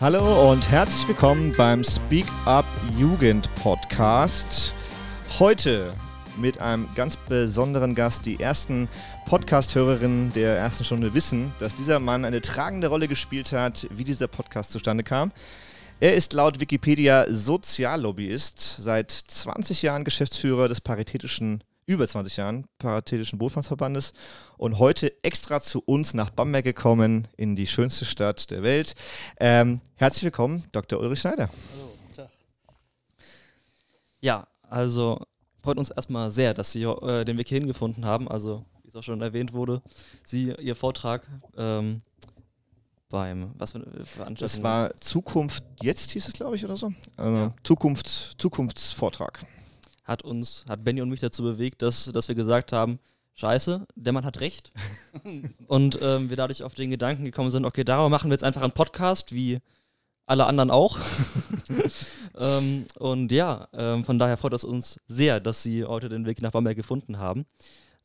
[0.00, 2.64] Hallo und herzlich willkommen beim Speak Up
[2.98, 4.74] Jugend Podcast.
[5.38, 5.92] Heute
[6.38, 8.24] mit einem ganz besonderen Gast.
[8.24, 8.88] Die ersten
[9.26, 14.28] Podcast-Hörerinnen der ersten Stunde wissen, dass dieser Mann eine tragende Rolle gespielt hat, wie dieser
[14.28, 15.32] Podcast zustande kam.
[16.00, 23.40] Er ist laut Wikipedia Soziallobbyist, seit 20 Jahren Geschäftsführer des paritätischen über 20 Jahren Paritätischen
[23.40, 24.12] Wohlfahrtsverbandes
[24.56, 28.94] und heute extra zu uns nach Bamberg gekommen, in die schönste Stadt der Welt.
[29.40, 31.00] Ähm, herzlich willkommen, Dr.
[31.00, 31.48] Ulrich Schneider.
[31.48, 32.30] Hallo, guten Tag.
[34.20, 35.20] Ja, also
[35.60, 38.28] freut uns erstmal sehr, dass Sie äh, den Weg hierhin gefunden haben.
[38.28, 39.82] Also, wie es auch schon erwähnt wurde,
[40.24, 42.02] Sie, Ihr Vortrag ähm,
[43.08, 44.36] beim, was für eine Veranstaltung?
[44.38, 46.92] Das war Zukunft jetzt, hieß es, glaube ich, oder so.
[47.16, 47.54] Also ja.
[47.64, 49.40] Zukunfts, Zukunftsvortrag
[50.10, 52.98] hat uns, hat Benny und mich dazu bewegt, dass, dass wir gesagt haben,
[53.36, 54.72] scheiße, der Mann hat recht.
[55.68, 58.62] und ähm, wir dadurch auf den Gedanken gekommen sind, okay, darüber machen wir jetzt einfach
[58.62, 59.60] einen Podcast, wie
[60.26, 60.98] alle anderen auch.
[62.38, 66.42] ähm, und ja, ähm, von daher freut es uns sehr, dass Sie heute den Weg
[66.42, 67.46] nach Bamberg gefunden haben.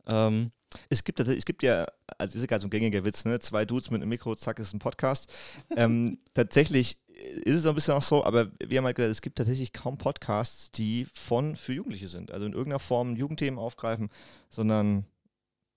[0.06, 0.52] Ähm,
[0.90, 3.40] es gibt, es gibt ja, also ist ja gerade so ein gängiger Witz, ne?
[3.40, 5.34] Zwei Dudes mit einem Mikro, zack, ist ein Podcast.
[5.76, 9.38] Ähm, tatsächlich ist es ein bisschen auch so, aber wir haben halt gesagt, es gibt
[9.38, 12.32] tatsächlich kaum Podcasts, die von für Jugendliche sind.
[12.32, 14.10] Also in irgendeiner Form Jugendthemen aufgreifen,
[14.50, 15.06] sondern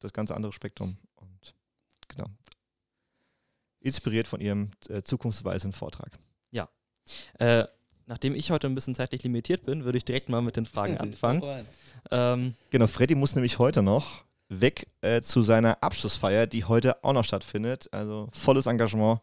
[0.00, 0.97] das ganze andere Spektrum.
[1.16, 1.55] Und
[2.09, 2.27] genau.
[3.81, 6.11] Inspiriert von ihrem äh, zukunftsweisenden Vortrag.
[6.50, 6.69] Ja.
[7.39, 7.66] Äh,
[8.06, 10.97] nachdem ich heute ein bisschen zeitlich limitiert bin, würde ich direkt mal mit den Fragen
[10.98, 11.42] anfangen.
[12.11, 17.12] ähm, genau, Freddy muss nämlich heute noch weg äh, zu seiner Abschlussfeier, die heute auch
[17.12, 17.89] noch stattfindet.
[17.92, 19.20] Also volles Engagement.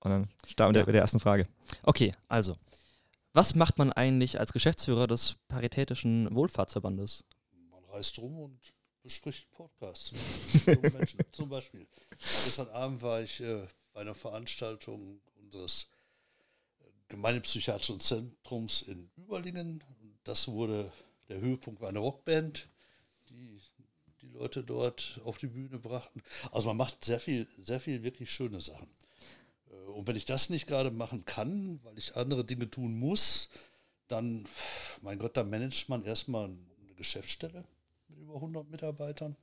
[0.00, 0.86] Und dann starten wir ja.
[0.86, 1.46] mit der ersten Frage.
[1.82, 2.56] Okay, also.
[3.34, 7.24] Was macht man eigentlich als Geschäftsführer des Paritätischen Wohlfahrtsverbandes?
[7.70, 8.58] Man reist rum und
[9.02, 10.12] bespricht Podcasts
[10.66, 11.20] mit Menschen.
[11.32, 11.86] Zum Beispiel.
[12.10, 15.88] Gestern Abend war ich äh, bei einer Veranstaltung unseres
[16.80, 19.84] äh, Gemeindepsychiatrischen Zentrums in Überlingen.
[20.24, 20.90] Das wurde,
[21.28, 22.68] der Höhepunkt war eine Rockband,
[23.28, 23.60] die
[24.20, 26.22] die Leute dort auf die Bühne brachten.
[26.50, 28.88] Also man macht sehr viel, sehr viel wirklich schöne Sachen.
[29.94, 33.48] Und wenn ich das nicht gerade machen kann, weil ich andere Dinge tun muss,
[34.08, 34.46] dann,
[35.02, 37.64] mein Gott, dann managt man erstmal eine Geschäftsstelle
[38.08, 39.36] mit über 100 Mitarbeitern.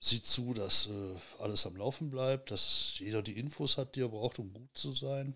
[0.00, 4.08] Sieht zu, dass äh, alles am Laufen bleibt, dass jeder die Infos hat, die er
[4.08, 5.34] braucht, um gut zu sein.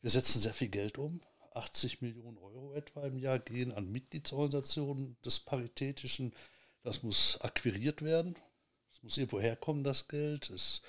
[0.00, 1.20] Wir setzen sehr viel Geld um.
[1.54, 6.32] 80 Millionen Euro etwa im Jahr gehen an Mitgliedsorganisationen des Paritätischen.
[6.82, 8.36] Das muss akquiriert werden.
[8.92, 10.50] Es muss irgendwo herkommen, das Geld.
[10.50, 10.82] Es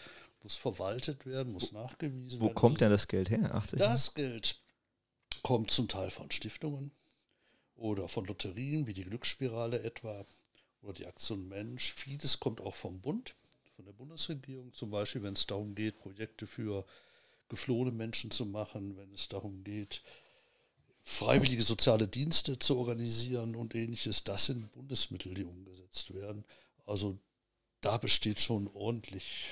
[0.45, 2.55] muss verwaltet werden, muss nachgewiesen Wo werden.
[2.55, 3.55] Wo kommt denn das Geld her?
[3.55, 4.59] 80 das Geld
[5.41, 6.91] kommt zum Teil von Stiftungen
[7.75, 10.23] oder von Lotterien, wie die Glücksspirale etwa
[10.83, 11.91] oder die Aktion Mensch.
[11.91, 13.35] Vieles kommt auch vom Bund,
[13.75, 16.85] von der Bundesregierung, zum Beispiel, wenn es darum geht, Projekte für
[17.49, 20.03] geflohene Menschen zu machen, wenn es darum geht,
[21.03, 24.23] freiwillige soziale Dienste zu organisieren und ähnliches.
[24.23, 26.45] Das sind Bundesmittel, die umgesetzt werden.
[26.85, 27.17] Also
[27.81, 29.47] da besteht schon ordentlich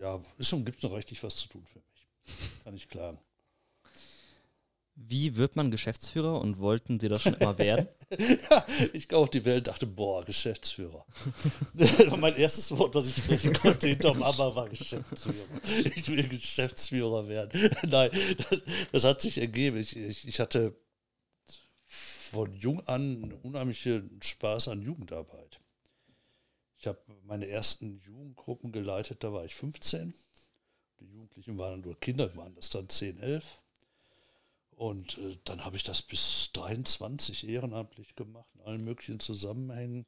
[0.00, 2.08] ja, ist schon, gibt noch richtig was zu tun für mich.
[2.64, 3.18] Kann ich klagen.
[5.02, 7.88] Wie wird man Geschäftsführer und wollten Sie das schon immer werden?
[8.50, 11.06] ja, ich kam auf die Welt und dachte, boah, Geschäftsführer.
[12.18, 15.46] mein erstes Wort, was ich sprechen konnte hinterm Aber, war Geschäftsführer.
[15.94, 17.70] Ich will Geschäftsführer werden.
[17.88, 18.10] Nein,
[18.50, 18.62] das,
[18.92, 19.78] das, hat sich ergeben.
[19.78, 20.76] Ich, ich, ich hatte
[21.86, 25.60] von jung an unheimlichen Spaß an Jugendarbeit.
[26.80, 30.14] Ich habe meine ersten Jugendgruppen geleitet, da war ich 15.
[30.98, 33.62] Die Jugendlichen waren nur Kinder, waren das dann 10, 11.
[34.70, 40.06] Und äh, dann habe ich das bis 23 ehrenamtlich gemacht, in allen möglichen Zusammenhängen.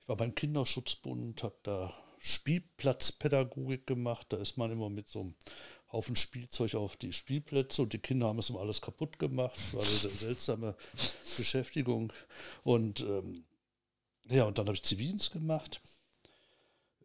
[0.00, 4.28] Ich war beim Kinderschutzbund, habe da Spielplatzpädagogik gemacht.
[4.30, 5.34] Da ist man immer mit so einem
[5.92, 9.58] Haufen Spielzeug auf die Spielplätze und die Kinder haben es immer alles kaputt gemacht.
[9.74, 10.74] War eine seltsame
[11.36, 12.14] Beschäftigung.
[12.64, 13.44] Und ähm,
[14.28, 15.80] ja, und dann habe ich Zivildienst gemacht.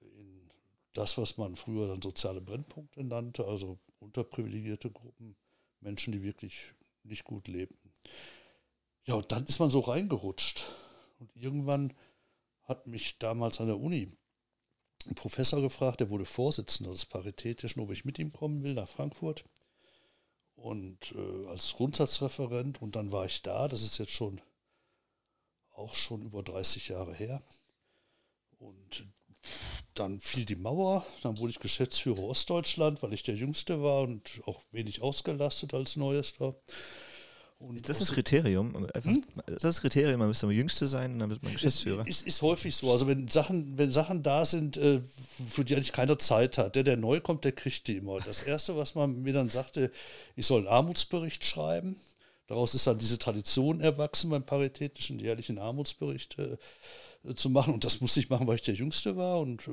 [0.02, 0.50] In
[0.94, 5.36] das, was man früher dann soziale Brennpunkte nannte, also unterprivilegierte Gruppen,
[5.80, 6.74] Menschen, die wirklich
[7.04, 7.92] nicht gut lebten.
[9.06, 10.64] Ja, und dann ist man so reingerutscht.
[11.20, 11.94] Und irgendwann
[12.64, 14.12] hat mich damals an der Uni
[15.08, 18.90] ein Professor gefragt, der wurde Vorsitzender des Paritätischen, ob ich mit ihm kommen will nach
[18.90, 19.46] Frankfurt.
[20.56, 22.82] Und äh, als Grundsatzreferent.
[22.82, 24.42] Und dann war ich da, das ist jetzt schon
[25.82, 27.42] auch schon über 30 Jahre her.
[28.60, 29.06] Und
[29.96, 34.22] dann fiel die Mauer, dann wurde ich Geschäftsführer Ostdeutschland, weil ich der Jüngste war und
[34.46, 36.56] auch wenig ausgelastet als Neuester.
[37.58, 38.76] Und Das ist aus- das Kriterium.
[38.76, 39.12] Einfach,
[39.46, 42.08] Das ist das Kriterium, man müsste der Jüngste sein und dann wird man Geschäftsführer.
[42.08, 42.92] Ist, ist, ist häufig so.
[42.92, 45.02] Also wenn Sachen, wenn Sachen da sind, äh,
[45.50, 48.20] für die eigentlich keiner Zeit hat, der, der neu kommt, der kriegt die immer.
[48.20, 49.92] Das Erste, was man mir dann sagte,
[50.36, 51.98] ich soll einen Armutsbericht schreiben.
[52.52, 56.58] Daraus ist dann diese Tradition erwachsen, beim paritätischen jährlichen Armutsbericht äh,
[57.34, 57.74] zu machen.
[57.74, 59.40] Und das musste ich machen, weil ich der Jüngste war.
[59.40, 59.72] Und äh,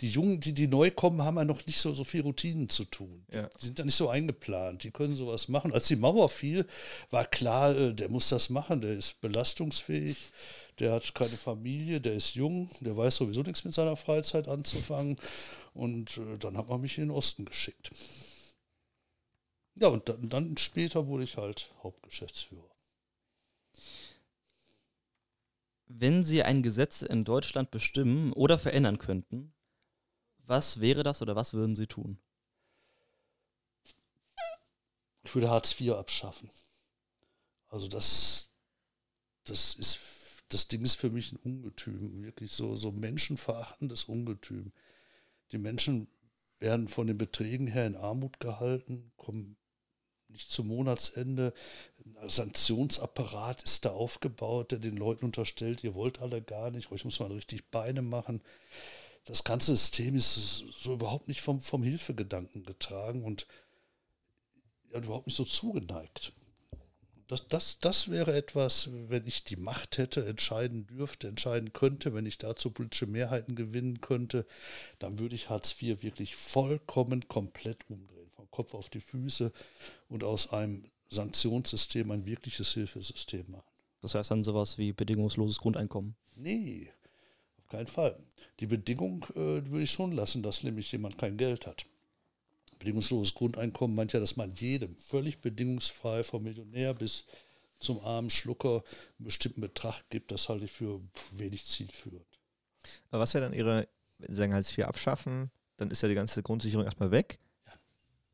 [0.00, 2.84] die Jungen, die, die neu kommen, haben ja noch nicht so, so viel Routinen zu
[2.84, 3.26] tun.
[3.34, 3.50] Ja.
[3.60, 4.84] Die sind da nicht so eingeplant.
[4.84, 5.72] Die können sowas machen.
[5.72, 6.64] Als die Mauer fiel,
[7.10, 8.82] war klar, äh, der muss das machen.
[8.82, 10.16] Der ist belastungsfähig.
[10.78, 15.16] Der hat keine Familie, der ist jung, der weiß sowieso nichts mit seiner Freizeit anzufangen.
[15.74, 17.90] Und äh, dann hat man mich in den Osten geschickt.
[19.74, 22.70] Ja, und dann, dann später wurde ich halt Hauptgeschäftsführer.
[25.86, 29.52] Wenn Sie ein Gesetz in Deutschland bestimmen oder verändern könnten,
[30.38, 32.18] was wäre das oder was würden Sie tun?
[35.24, 36.50] Ich würde Hartz IV abschaffen.
[37.68, 38.50] Also das,
[39.44, 40.00] das ist,
[40.48, 44.72] das Ding ist für mich ein Ungetüm, wirklich so, so menschenverachtendes Ungetüm.
[45.52, 46.08] Die Menschen
[46.58, 49.56] werden von den Beträgen her in Armut gehalten, kommen
[50.32, 51.52] nicht zum Monatsende.
[52.20, 57.04] Ein Sanktionsapparat ist da aufgebaut, der den Leuten unterstellt, ihr wollt alle gar nicht, euch
[57.04, 58.42] muss man richtig Beine machen.
[59.24, 63.46] Das ganze System ist so überhaupt nicht vom, vom Hilfegedanken getragen und
[64.90, 66.32] überhaupt nicht so zugeneigt.
[67.28, 72.26] Das, das, das wäre etwas, wenn ich die Macht hätte, entscheiden dürfte, entscheiden könnte, wenn
[72.26, 74.44] ich dazu politische Mehrheiten gewinnen könnte,
[74.98, 78.21] dann würde ich Hartz IV wirklich vollkommen komplett umdrehen,
[78.52, 79.50] Kopf auf die Füße
[80.08, 83.64] und aus einem Sanktionssystem ein wirkliches Hilfesystem machen.
[84.00, 86.14] Das heißt dann sowas wie bedingungsloses Grundeinkommen.
[86.36, 86.90] Nee,
[87.58, 88.18] auf keinen Fall.
[88.60, 91.84] Die Bedingung äh, würde ich schon lassen, dass nämlich jemand kein Geld hat.
[92.78, 97.26] Bedingungsloses Grundeinkommen meint ja, dass man jedem völlig bedingungsfrei, vom Millionär bis
[97.78, 98.82] zum armen Schlucker,
[99.18, 100.32] einen bestimmten Betrag gibt.
[100.32, 101.00] Das halte ich für
[101.32, 102.26] wenig zielführend.
[103.10, 103.88] Aber was wäre dann Ihre,
[104.18, 107.38] wenn Sie sagen Hartz IV abschaffen, dann ist ja die ganze Grundsicherung erstmal weg.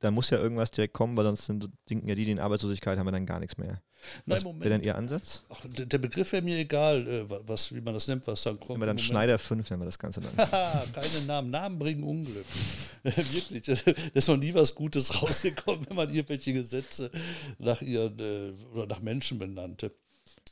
[0.00, 2.96] Da muss ja irgendwas direkt kommen, weil sonst sind, denken ja die, die in Arbeitslosigkeit
[2.98, 3.82] haben, wir dann gar nichts mehr.
[4.26, 5.42] Was wäre denn Ihr Ansatz?
[5.48, 8.58] Ach, der Begriff wäre mir egal, äh, wa- was, wie man das nennt, was dann
[8.60, 8.68] kommt.
[8.70, 10.36] Nennen wir dann Schneider 5, nennen wir das Ganze dann.
[10.92, 11.50] Keine Namen.
[11.50, 12.44] Namen bringen Unglück.
[13.02, 13.64] Wirklich.
[13.64, 17.10] Da ist noch nie was Gutes rausgekommen, wenn man irgendwelche Gesetze
[17.58, 19.92] nach ihren äh, oder nach Menschen benannte.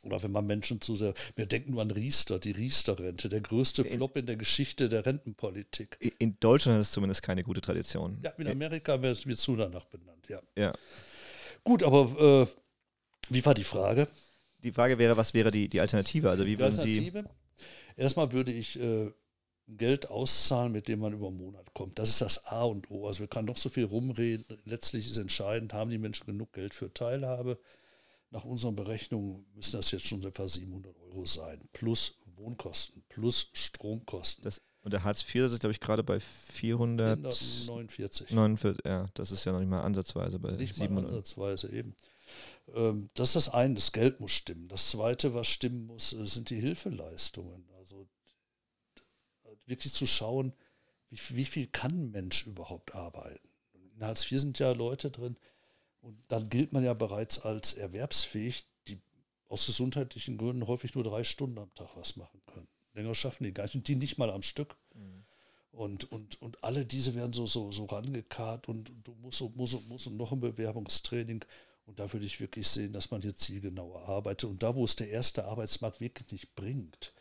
[0.05, 1.15] Oder wenn man Menschen zu sehr.
[1.35, 5.99] Wir denken nur an Riester, die Riester-Rente, der größte Flop in der Geschichte der Rentenpolitik.
[6.19, 8.19] In Deutschland ist es zumindest keine gute Tradition.
[8.23, 10.41] Ja, in Amerika wird es zu danach benannt, ja.
[10.57, 10.73] Ja.
[11.65, 12.47] Gut, aber äh,
[13.31, 14.09] wie war die Frage?
[14.63, 16.31] Die Frage wäre, was wäre die, die Alternative?
[16.31, 16.81] Also wie Die würden Sie.
[16.81, 17.25] Alternative?
[17.97, 19.11] Erstmal würde ich äh,
[19.69, 21.99] Geld auszahlen, mit dem man über einen Monat kommt.
[21.99, 23.07] Das ist das A und O.
[23.07, 24.45] Also wir können doch so viel rumreden.
[24.65, 27.59] Letztlich ist entscheidend, haben die Menschen genug Geld für Teilhabe?
[28.31, 31.69] Nach unseren Berechnungen müssen das jetzt schon etwa 700 Euro sein.
[31.73, 34.45] Plus Wohnkosten, plus Stromkosten.
[34.45, 37.19] Das, und der Hartz IV, ist, glaube ich, gerade bei 400.
[37.19, 38.31] 449.
[38.31, 41.11] 49, ja, das ist ja noch nicht mal ansatzweise bei Nicht mal 700.
[41.11, 41.97] ansatzweise eben.
[42.75, 44.69] Ähm, das ist das eine, das Geld muss stimmen.
[44.69, 47.69] Das zweite, was stimmen muss, äh, sind die Hilfeleistungen.
[47.79, 48.07] Also
[49.67, 50.53] wirklich zu schauen,
[51.11, 53.49] wie, wie viel kann ein Mensch überhaupt arbeiten.
[53.95, 55.37] In Hartz IV sind ja Leute drin
[56.07, 59.01] und dann gilt man ja bereits als erwerbsfähig, die
[59.49, 62.69] aus gesundheitlichen Gründen häufig nur drei Stunden am Tag was machen können.
[62.95, 64.77] Länger schaffen die gar nicht und die nicht mal am Stück.
[65.73, 69.75] Und, und, und alle diese werden so, so, so rangekarrt und du musst und musst
[69.75, 71.45] und musst und noch ein Bewerbungstraining.
[71.87, 74.49] Und da würde ich wirklich sehen, dass man hier zielgenauer arbeitet.
[74.49, 77.13] Und da, wo es der erste Arbeitsmarkt wirklich nicht bringt,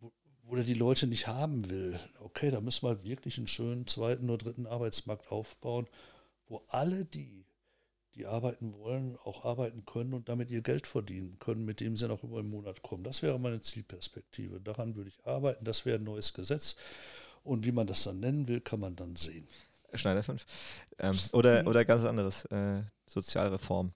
[0.00, 3.86] wo, wo der die Leute nicht haben will, okay, da müssen wir wirklich einen schönen
[3.86, 5.86] zweiten oder dritten Arbeitsmarkt aufbauen,
[6.48, 7.46] wo alle die,
[8.14, 12.06] die arbeiten wollen, auch arbeiten können und damit ihr Geld verdienen können, mit dem sie
[12.06, 13.04] dann auch über den Monat kommen.
[13.04, 14.60] Das wäre meine Zielperspektive.
[14.60, 15.64] Daran würde ich arbeiten.
[15.64, 16.76] Das wäre ein neues Gesetz.
[17.42, 19.46] Und wie man das dann nennen will, kann man dann sehen.
[19.92, 20.44] Schneider 5.
[20.98, 23.92] Ähm, oder, oder ganz anderes, äh, Sozialreform.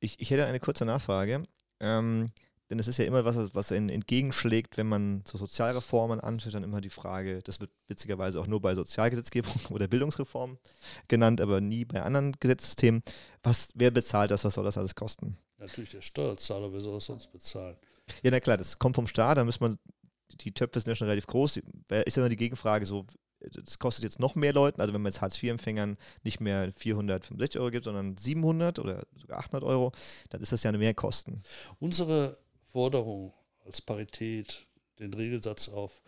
[0.00, 1.42] Ich, ich hätte eine kurze Nachfrage,
[1.80, 2.26] ähm,
[2.70, 6.64] denn es ist ja immer was, was einen entgegenschlägt, wenn man zu Sozialreformen anschaut, dann
[6.64, 10.58] immer die Frage, das wird witzigerweise auch nur bei Sozialgesetzgebung oder Bildungsreform
[11.06, 13.02] genannt, aber nie bei anderen Gesetzesthemen.
[13.42, 15.38] Was, wer bezahlt das, was soll das alles kosten?
[15.58, 17.76] Natürlich der Steuerzahler, wer soll das sonst bezahlen?
[18.22, 19.78] Ja, na klar, das kommt vom Staat, da muss man,
[20.40, 21.58] die Töpfe sind ja schon relativ groß.
[21.58, 23.06] Ist ja immer die Gegenfrage so,
[23.40, 27.70] das kostet jetzt noch mehr Leuten, also wenn man jetzt Hartz-IV-Empfängern nicht mehr 465 Euro
[27.70, 29.92] gibt, sondern 700 oder sogar 800 Euro,
[30.30, 31.42] dann ist das ja eine Mehrkosten.
[31.78, 32.36] Unsere
[32.76, 33.32] Forderung
[33.64, 34.66] als Parität,
[34.98, 36.02] den Regelsatz auf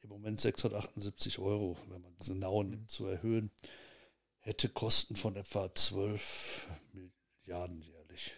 [0.00, 3.52] im Moment 678 Euro, wenn man genau nimmt, zu erhöhen,
[4.40, 8.32] hätte Kosten von etwa 12 Milliarden jährlich.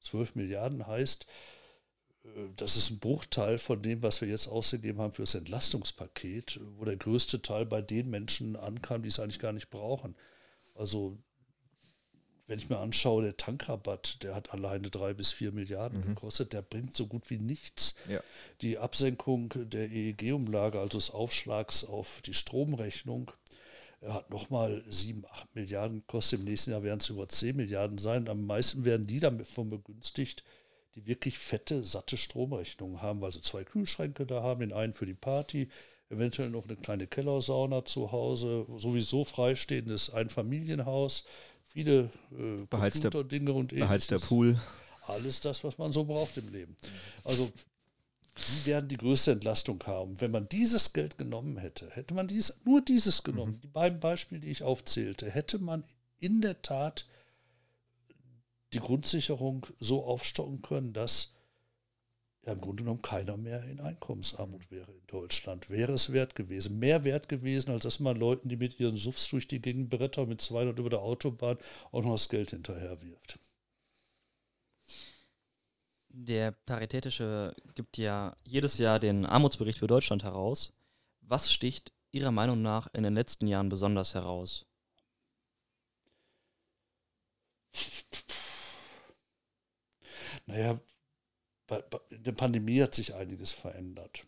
[0.00, 1.24] 12 Milliarden heißt,
[2.24, 6.60] äh, das ist ein Bruchteil von dem, was wir jetzt ausgegeben haben für das Entlastungspaket,
[6.76, 10.14] wo der größte Teil bei den Menschen ankam, die es eigentlich gar nicht brauchen.
[10.74, 11.16] Also
[12.48, 16.14] wenn ich mir anschaue, der Tankrabatt, der hat alleine drei bis vier Milliarden mhm.
[16.14, 17.94] gekostet, der bringt so gut wie nichts.
[18.08, 18.20] Ja.
[18.62, 23.30] Die Absenkung der EEG-Umlage, also des Aufschlags auf die Stromrechnung,
[24.02, 26.40] hat nochmal sieben, acht Milliarden gekostet.
[26.40, 28.28] Im nächsten Jahr werden es über zehn Milliarden sein.
[28.28, 30.42] Am meisten werden die davon begünstigt,
[30.94, 35.06] die wirklich fette, satte Stromrechnungen haben, weil sie zwei Kühlschränke da haben, den einen für
[35.06, 35.68] die Party,
[36.08, 41.24] eventuell noch eine kleine Kellersauna zu Hause, sowieso freistehendes Einfamilienhaus,
[41.68, 43.88] viele äh, Computerdinge und ähnliches.
[43.88, 44.58] Beheizter Pool.
[45.06, 46.76] Alles das, was man so braucht im Leben.
[47.24, 47.50] Also
[48.36, 50.20] die werden die größte Entlastung haben.
[50.20, 53.60] Wenn man dieses Geld genommen hätte, hätte man dies, nur dieses genommen, mhm.
[53.60, 55.84] die beiden Beispiele, die ich aufzählte, hätte man
[56.18, 57.06] in der Tat
[58.72, 61.32] die Grundsicherung so aufstocken können, dass
[62.46, 65.70] ja im Grunde genommen keiner mehr in Einkommensarmut wäre in Deutschland.
[65.70, 69.28] Wäre es wert gewesen, mehr wert gewesen, als dass man Leuten, die mit ihren Suffs
[69.28, 71.58] durch die Gegend brettern mit 200 über der Autobahn,
[71.92, 73.38] auch noch das Geld hinterher wirft.
[76.10, 80.72] Der Paritätische gibt ja jedes Jahr den Armutsbericht für Deutschland heraus.
[81.20, 84.64] Was sticht Ihrer Meinung nach in den letzten Jahren besonders heraus?
[90.46, 90.80] Naja,
[92.10, 94.22] in der Pandemie hat sich einiges verändert.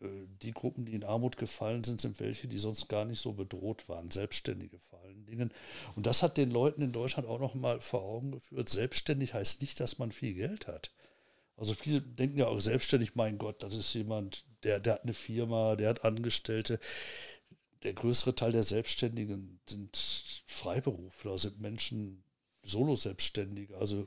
[0.00, 0.06] Äh,
[0.42, 3.88] die Gruppen, die in Armut gefallen sind, sind welche, die sonst gar nicht so bedroht
[3.88, 5.52] waren, Selbstständige vor allen Dingen.
[5.94, 8.68] Und das hat den Leuten in Deutschland auch noch mal vor Augen geführt.
[8.68, 10.90] Selbstständig heißt nicht, dass man viel Geld hat.
[11.56, 15.14] Also viele denken ja auch selbstständig, mein Gott, das ist jemand, der, der hat eine
[15.14, 16.78] Firma, der hat Angestellte.
[17.82, 19.96] Der größere Teil der Selbstständigen sind
[20.46, 22.22] Freiberufler, sind Menschen,
[22.62, 24.06] Solo-Selbstständige, also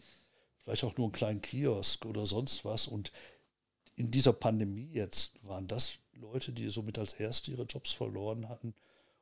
[0.70, 2.88] vielleicht auch nur einen kleinen Kiosk oder sonst was.
[2.88, 3.12] Und
[3.96, 8.76] in dieser Pandemie jetzt waren das Leute, die somit als Erste ihre Jobs verloren hatten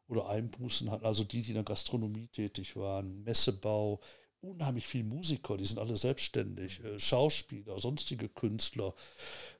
[0.10, 4.02] oder Einbußen hatten, also die, die in der Gastronomie tätig waren, Messebau,
[4.42, 8.94] unheimlich viele Musiker, die sind alle selbstständig, äh, Schauspieler, sonstige Künstler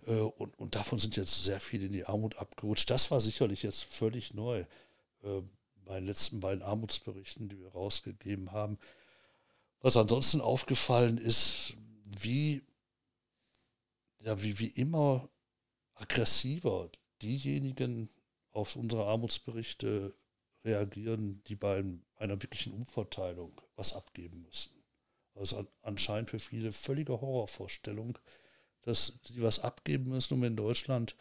[0.06, 2.90] äh, und, und davon sind jetzt sehr viele in die Armut abgerutscht.
[2.90, 4.66] Das war sicherlich jetzt völlig neu
[5.24, 5.42] äh,
[5.86, 8.78] bei den letzten beiden Armutsberichten, die wir rausgegeben haben.
[9.88, 11.78] Was ansonsten aufgefallen ist,
[12.20, 12.62] wie
[14.20, 15.30] ja, wie, wie immer
[15.94, 16.92] aggressiver
[17.22, 18.10] diejenigen
[18.52, 20.14] auf unsere Armutsberichte
[20.66, 21.86] reagieren, die bei
[22.18, 24.74] einer wirklichen Umverteilung was abgeben müssen.
[25.36, 28.18] Also anscheinend für viele völlige Horrorvorstellung,
[28.82, 31.16] dass sie was abgeben müssen, um in Deutschland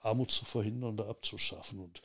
[0.00, 1.78] Armut zu verhindern oder abzuschaffen.
[1.78, 2.02] Und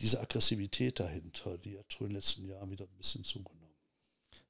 [0.00, 3.57] diese Aggressivität dahinter, die hat schon in den letzten Jahren wieder ein bisschen zugenommen.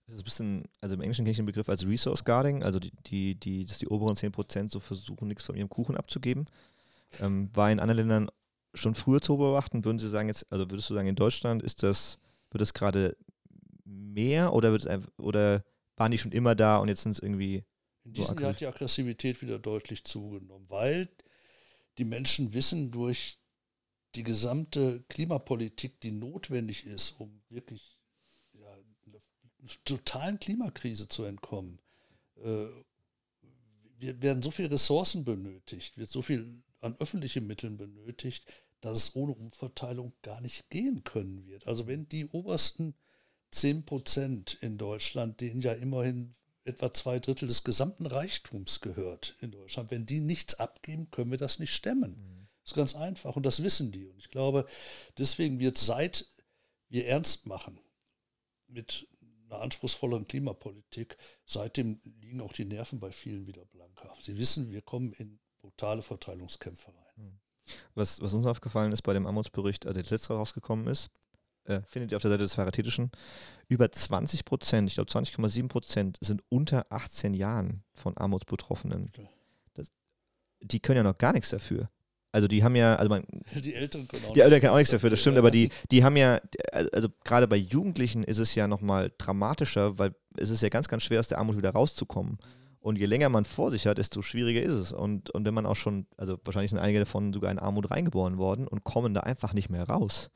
[0.08, 2.78] Das ist ein bisschen, also im Englischen kenne ich den Begriff als Resource Guarding, also
[2.78, 6.46] die, die, die, dass die oberen 10% so versuchen, nichts von ihrem Kuchen abzugeben.
[7.20, 8.30] Ähm, war in anderen Ländern
[8.72, 9.84] schon früher zu beobachten.
[9.84, 12.18] Würden Sie sagen, jetzt, also würdest du sagen, in Deutschland ist das,
[12.50, 13.18] wird es gerade
[13.84, 15.62] mehr oder wird es einfach, oder
[15.96, 17.64] waren die schon immer da und jetzt sind es irgendwie.
[18.04, 21.10] In diesem so Jahr hat die Aggressivität wieder deutlich zugenommen, weil
[21.98, 23.38] die Menschen wissen durch
[24.14, 27.97] die gesamte Klimapolitik, die notwendig ist, um wirklich
[29.84, 31.80] totalen Klimakrise zu entkommen.
[32.36, 32.66] Äh,
[33.98, 38.44] wir werden so viele Ressourcen benötigt, wird so viel an öffentlichen Mitteln benötigt,
[38.80, 41.66] dass es ohne Umverteilung gar nicht gehen können wird.
[41.66, 42.94] Also wenn die obersten
[43.50, 46.34] 10 Prozent in Deutschland, denen ja immerhin
[46.64, 51.38] etwa zwei Drittel des gesamten Reichtums gehört in Deutschland, wenn die nichts abgeben, können wir
[51.38, 52.12] das nicht stemmen.
[52.12, 52.48] Mhm.
[52.62, 54.06] Das ist ganz einfach und das wissen die.
[54.06, 54.66] Und ich glaube,
[55.16, 56.26] deswegen wird seit
[56.90, 57.80] wir ernst machen
[58.66, 59.08] mit
[59.50, 61.16] einer anspruchsvolleren Klimapolitik.
[61.44, 64.14] Seitdem liegen auch die Nerven bei vielen wieder blanker.
[64.20, 67.14] Sie wissen, wir kommen in brutale Verteilungskämpfe rein.
[67.16, 67.38] Hm.
[67.94, 71.10] Was, was uns aufgefallen ist bei dem Armutsbericht, also der letzte rausgekommen ist,
[71.64, 73.10] äh, findet ihr auf der Seite des Paritätischen,
[73.68, 79.12] über 20 Prozent, ich glaube 20,7 Prozent sind unter 18 Jahren von Armutsbetroffenen.
[79.74, 79.92] Das,
[80.60, 81.90] die können ja noch gar nichts dafür.
[82.30, 83.24] Also die haben ja, also man.
[83.54, 86.04] Die Eltern können auch, die Eltern können auch nichts dafür, das stimmt, aber die, die
[86.04, 86.38] haben ja,
[86.92, 91.04] also gerade bei Jugendlichen ist es ja nochmal dramatischer, weil es ist ja ganz, ganz
[91.04, 92.38] schwer, aus der Armut wieder rauszukommen.
[92.80, 94.92] Und je länger man vor sich hat, desto schwieriger ist es.
[94.92, 98.38] Und, und wenn man auch schon, also wahrscheinlich sind einige davon sogar in Armut reingeboren
[98.38, 100.30] worden und kommen da einfach nicht mehr raus.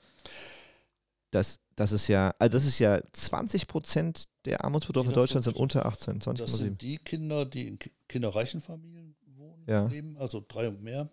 [1.31, 5.57] Das, das ist ja, also das ist ja 20 Prozent der Armutsbetroffenen in Deutschland sind
[5.57, 6.21] unter 18.
[6.21, 9.87] 20, das sind die Kinder, die in kinderreichen Familien wohnen, ja.
[9.87, 11.11] leben, also drei und mehr.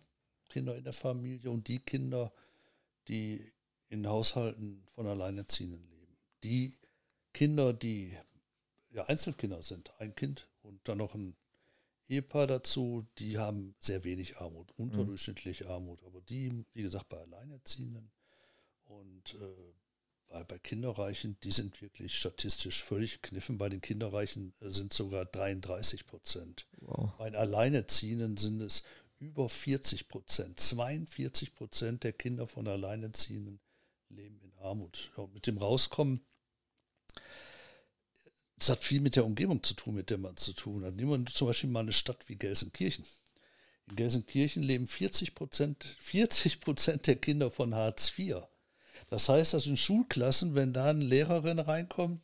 [0.49, 2.31] Kinder in der Familie und die Kinder,
[3.07, 3.51] die
[3.89, 6.17] in Haushalten von Alleinerziehenden leben.
[6.43, 6.73] Die
[7.33, 8.15] Kinder, die
[8.91, 11.35] ja, Einzelkinder sind, ein Kind Und dann noch ein
[12.07, 16.03] Ehepaar dazu, die haben sehr wenig Armut, unterdurchschnittlich Armut.
[16.03, 18.09] Aber die, wie gesagt, bei Alleinerziehenden
[18.85, 19.73] und äh,
[20.27, 23.57] bei, bei Kinderreichen, die sind wirklich statistisch völlig kniffen.
[23.57, 26.67] Bei den Kinderreichen äh, sind sogar 33 Prozent.
[26.77, 27.11] Wow.
[27.17, 28.83] Bei den Alleinerziehenden sind es
[29.19, 30.59] über 40 Prozent.
[30.59, 33.59] 42 Prozent der Kinder von Alleinerziehenden
[34.09, 35.11] leben in Armut.
[35.15, 36.25] Und mit dem Rauskommen,
[38.59, 40.95] es hat viel mit der Umgebung zu tun, mit der man zu tun hat.
[40.95, 43.05] Nehmen wir zum Beispiel mal eine Stadt wie Gelsenkirchen.
[43.87, 48.43] In Gelsenkirchen leben 40 Prozent 40 Prozent der Kinder von Hartz IV.
[49.09, 52.21] Das heißt, dass in Schulklassen, wenn da eine Lehrerin reinkommt,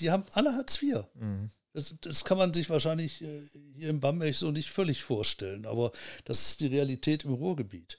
[0.00, 1.04] die haben alle Hartz IV.
[1.14, 1.50] Mhm.
[1.72, 5.92] Das, das, kann man sich wahrscheinlich äh, hier in Bamberg so nicht völlig vorstellen, aber
[6.24, 7.96] das ist die Realität im Ruhrgebiet.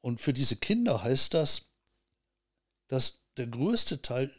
[0.00, 1.66] Und für diese Kinder heißt das,
[2.88, 4.30] dass der größte Teil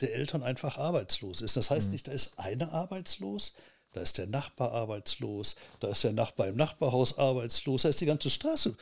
[0.00, 1.56] der Eltern einfach arbeitslos ist.
[1.56, 1.92] Das heißt mhm.
[1.92, 3.54] nicht, da ist einer arbeitslos,
[3.92, 8.06] da ist der Nachbar arbeitslos, da ist der Nachbar im Nachbarhaus arbeitslos, da ist die
[8.06, 8.76] ganze Straße.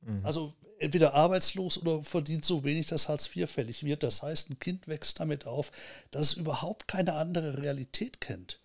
[0.00, 0.24] Mhm.
[0.24, 4.02] Also entweder arbeitslos oder verdient so wenig, dass Hartz IV fällig wird.
[4.02, 5.70] Das heißt, ein Kind wächst damit auf,
[6.10, 8.60] dass es überhaupt keine andere Realität kennt.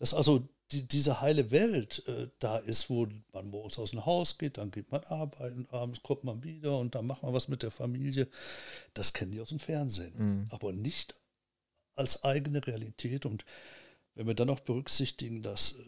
[0.00, 4.38] Dass also die, diese heile Welt äh, da ist, wo man morgens aus dem Haus
[4.38, 7.62] geht, dann geht man arbeiten, abends kommt man wieder und dann macht man was mit
[7.62, 8.26] der Familie.
[8.94, 10.46] Das kennen die aus dem Fernsehen, mhm.
[10.50, 11.14] aber nicht
[11.96, 13.26] als eigene Realität.
[13.26, 13.44] Und
[14.14, 15.84] wenn wir dann noch berücksichtigen, dass äh,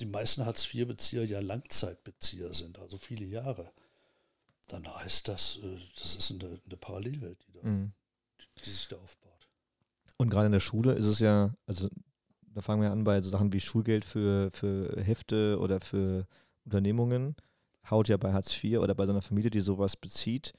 [0.00, 3.72] die meisten Hartz-IV-Bezieher ja Langzeitbezieher sind, also viele Jahre,
[4.68, 7.92] dann heißt das, äh, das ist eine, eine Parallelwelt, die, da, mhm.
[8.62, 9.48] die, sich da aufbaut.
[10.18, 11.88] Und gerade in der Schule ist es ja, also
[12.54, 16.26] da fangen wir an bei so Sachen wie Schulgeld für, für Hefte oder für
[16.64, 17.36] Unternehmungen,
[17.90, 20.54] haut ja bei Hartz IV oder bei so einer Familie, die sowas bezieht,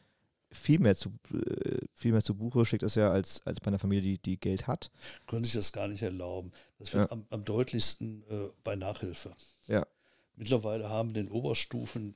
[0.52, 3.80] viel mehr zu, äh, viel mehr zu Buche schickt es ja als, als bei einer
[3.80, 4.92] Familie, die, die Geld hat.
[5.28, 6.52] Können sich das gar nicht erlauben.
[6.80, 7.12] Das wird ja.
[7.12, 9.34] am, am, deutlichsten äh, bei Nachhilfe.
[9.68, 9.86] Ja.
[10.36, 12.16] Mittlerweile haben den Oberstufen,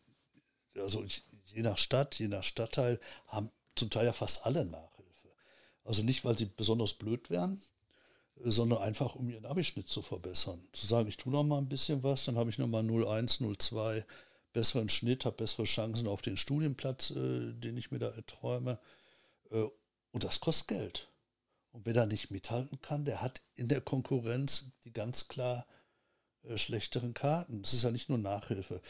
[0.76, 1.04] also
[1.46, 5.30] je nach Stadt, je nach Stadtteil, haben zum Teil ja fast alle Nachhilfe.
[5.84, 7.62] Also nicht, weil sie besonders blöd wären,
[8.44, 10.62] sondern einfach, um ihren Abischnitt zu verbessern.
[10.72, 13.42] Zu sagen, ich tue noch mal ein bisschen was, dann habe ich noch mal 01,
[13.58, 14.06] 02,
[14.54, 18.80] besseren Schnitt, habe bessere Chancen auf den Studienplatz, äh, den ich mir da erträume.
[19.52, 19.66] Äh,
[20.12, 21.08] und das kostet Geld.
[21.72, 25.68] Und wer da nicht mithalten kann, der hat in der Konkurrenz die ganz klar
[26.44, 27.62] äh, schlechteren Karten.
[27.62, 28.82] Das ist ja nicht nur Nachhilfe.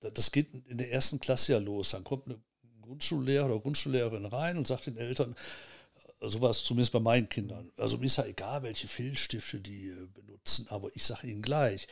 [0.00, 1.90] Das geht in der ersten Klasse ja los.
[1.90, 2.40] Dann kommt eine
[2.80, 5.34] Grundschullehrer oder Grundschullehrerin rein und sagt den Eltern,
[6.28, 7.72] so war es zumindest bei meinen Kindern.
[7.76, 11.86] Also mir ist ja egal, welche Filzstifte die äh, benutzen, aber ich sage Ihnen gleich,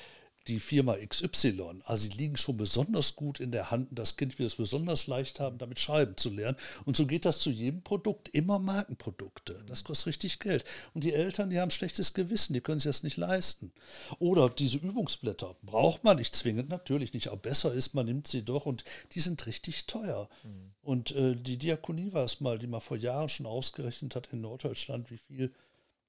[0.49, 3.89] die Firma XY, also sie liegen schon besonders gut in der Hand.
[3.91, 6.57] Das Kind wird es besonders leicht haben, damit schreiben zu lernen.
[6.85, 9.63] Und so geht das zu jedem Produkt, immer Markenprodukte.
[9.67, 10.65] Das kostet richtig Geld.
[10.95, 13.73] Und die Eltern, die haben schlechtes Gewissen, die können sich das nicht leisten.
[14.19, 18.43] Oder diese Übungsblätter, braucht man nicht zwingend, natürlich nicht, aber besser ist, man nimmt sie
[18.43, 20.29] doch und die sind richtig teuer.
[20.43, 20.73] Mhm.
[20.83, 24.41] Und äh, die Diakonie war es mal, die mal vor Jahren schon ausgerechnet hat in
[24.41, 25.53] Norddeutschland, wie viel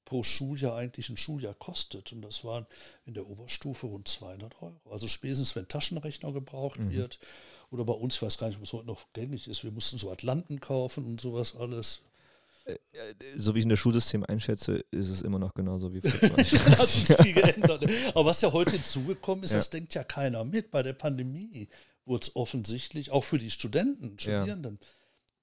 [0.09, 2.11] pro Schuljahr eigentlich ein Schuljahr kostet.
[2.11, 2.65] Und das waren
[3.05, 4.81] in der Oberstufe rund 200 Euro.
[4.89, 6.91] Also spätestens, wenn Taschenrechner gebraucht mhm.
[6.91, 7.19] wird.
[7.69, 9.99] Oder bei uns, ich weiß gar nicht, ob es heute noch gängig ist, wir mussten
[9.99, 12.01] so Atlanten kaufen und sowas alles.
[12.65, 16.01] Äh, äh, so wie ich in das Schulsystem einschätze, ist es immer noch genauso wie
[16.01, 16.77] vor 20 Jahren.
[16.79, 17.85] hat sich viel geändert.
[18.09, 19.57] Aber was ja heute hinzugekommen ist, ja.
[19.57, 20.71] das denkt ja keiner mit.
[20.71, 21.69] Bei der Pandemie
[22.05, 24.87] wurde es offensichtlich, auch für die Studenten, Studierenden, ja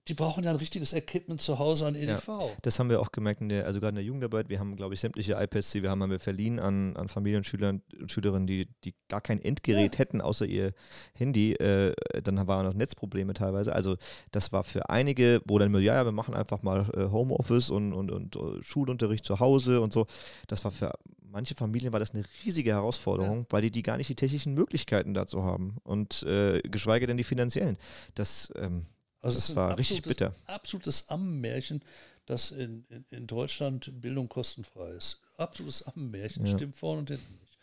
[0.09, 2.29] die brauchen ja ein richtiges Equipment zu Hause an EDV.
[2.29, 4.49] Ja, das haben wir auch gemerkt, in der, also gerade in der Jugendarbeit.
[4.49, 7.39] Wir haben, glaube ich, sämtliche iPads, die wir haben, haben wir verliehen an, an Familien
[7.39, 9.99] und Schüler und Schülerinnen, die, die gar kein Endgerät ja.
[9.99, 10.73] hätten, außer ihr
[11.15, 11.55] Handy.
[11.55, 13.73] Äh, dann waren noch Netzprobleme teilweise.
[13.73, 13.97] Also
[14.31, 17.93] das war für einige, wo dann, ja, ja, wir machen einfach mal äh, Homeoffice und,
[17.93, 20.07] und, und uh, Schulunterricht zu Hause und so.
[20.47, 20.93] Das war für
[21.37, 23.47] manche Familien war das eine riesige Herausforderung, ja.
[23.51, 27.25] weil die, die gar nicht die technischen Möglichkeiten dazu haben und äh, geschweige denn die
[27.25, 27.77] finanziellen.
[28.15, 28.87] Das ähm,
[29.23, 30.35] also das war richtig bitter.
[30.47, 31.83] Absolutes Ammenmärchen,
[32.27, 35.21] dass in, in, in, Deutschland Bildung kostenfrei ist.
[35.37, 36.55] Absolutes Ammenmärchen, ja.
[36.55, 37.59] stimmt vorne und hinten nicht.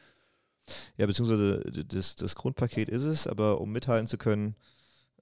[0.97, 4.55] Ja, beziehungsweise das, das Grundpaket ist es, aber um mithalten zu können,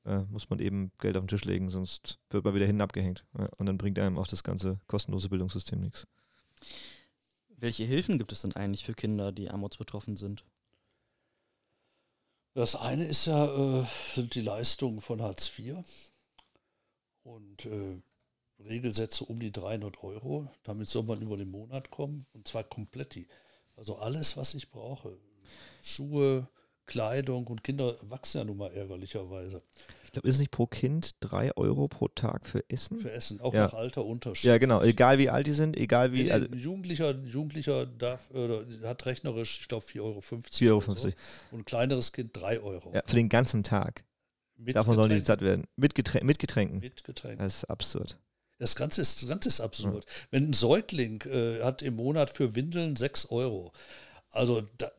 [0.06, 3.26] äh, muss man eben Geld auf den Tisch legen, sonst wird man wieder hinten abgehängt.
[3.38, 6.08] Ja, und dann bringt einem auch das ganze kostenlose Bildungssystem nichts.
[7.50, 10.44] Welche Hilfen gibt es denn eigentlich für Kinder, die armutsbetroffen sind?
[12.54, 15.78] Das eine ist ja, äh, sind die Leistungen von Hartz IV
[17.24, 18.02] und äh,
[18.64, 20.48] Regelsätze um die 300 Euro.
[20.64, 23.18] Damit soll man über den Monat kommen und zwar komplett.
[23.76, 25.18] Also alles, was ich brauche.
[25.82, 26.48] Schuhe,
[26.86, 29.62] Kleidung und Kinder wachsen ja nun mal ärgerlicherweise.
[30.04, 33.00] Ich glaube, ist es nicht pro Kind 3 Euro pro Tag für Essen?
[33.00, 33.64] Für Essen, auch Ja.
[33.64, 34.46] nach Alter Unterschied.
[34.48, 34.82] ja, genau.
[34.82, 36.24] Egal wie alt die sind, egal wie.
[36.24, 40.20] Nee, Also ein Jugendlicher, Jugendlicher darf, oder hat rechnerisch, ich glaube, 4,50 Euro.
[40.20, 40.96] 4,50 Euro.
[40.96, 41.08] So.
[41.52, 42.92] Und ein kleineres Kind 3 Euro.
[42.94, 44.04] Ja, für den ganzen Tag.
[44.64, 45.66] Mit Davon sollen die satt werden.
[45.76, 46.80] Mit, Geträn mit Getränken.
[46.80, 47.44] Mit Getränken.
[47.44, 48.18] Das ist absurd.
[48.60, 50.06] Das Ganze ist, das Ganze ist absurd.
[50.30, 53.72] Wenn ein Säugling äh, hat im Monat für Windeln 6 Euro.
[54.30, 54.92] Also da,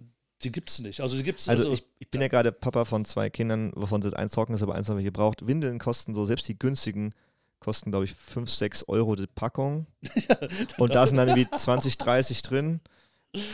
[0.43, 1.01] die gibt es nicht.
[1.01, 4.13] Also die gibt's Also, ich, ich bin ja gerade Papa von zwei Kindern, wovon sie
[4.17, 5.47] eins trocken ist, aber eins noch welche braucht.
[5.47, 7.15] Windeln kosten so, selbst die günstigen
[7.61, 9.87] kosten, glaube ich, 5, 6 Euro die Packung.
[10.79, 12.81] Und da sind dann irgendwie 20, 30 drin.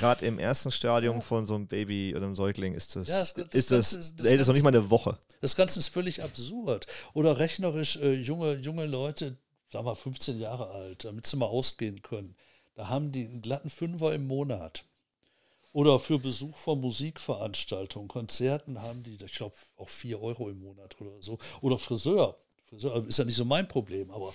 [0.00, 3.32] Gerade im ersten Stadium von so einem Baby oder einem Säugling ist das, Ja, das-
[3.34, 5.18] das ist das, das das hält das noch nicht mal eine Woche.
[5.40, 6.86] Das Ganze ist völlig absurd.
[7.14, 9.36] Oder rechnerisch äh, junge, junge Leute,
[9.68, 12.34] sag mal 15 Jahre alt, damit sie mal ausgehen können.
[12.74, 14.84] Da haben die einen glatten Fünfer im Monat.
[15.72, 21.00] Oder für Besuch von Musikveranstaltungen, Konzerten haben die, ich glaube, auch 4 Euro im Monat
[21.00, 21.38] oder so.
[21.60, 22.36] Oder Friseur.
[22.72, 24.32] Also ist ja nicht so mein Problem, aber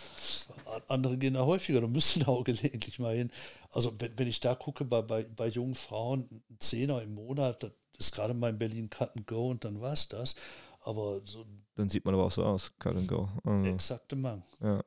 [0.88, 3.32] andere gehen da häufiger, da müssen da auch gelegentlich mal hin.
[3.72, 7.62] Also wenn, wenn ich da gucke, bei, bei, bei jungen Frauen, ein Zehner im Monat,
[7.64, 10.36] das ist gerade mal in Berlin Cut and Go und dann war es das.
[10.82, 13.30] Aber so Dann sieht man aber auch so aus, Cut and Go.
[13.44, 14.44] Also, exakte Mang.
[14.62, 14.84] ja,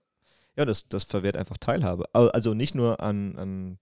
[0.57, 2.05] ja das, das verwehrt einfach Teilhabe.
[2.13, 3.79] Al- Also nicht nur an, an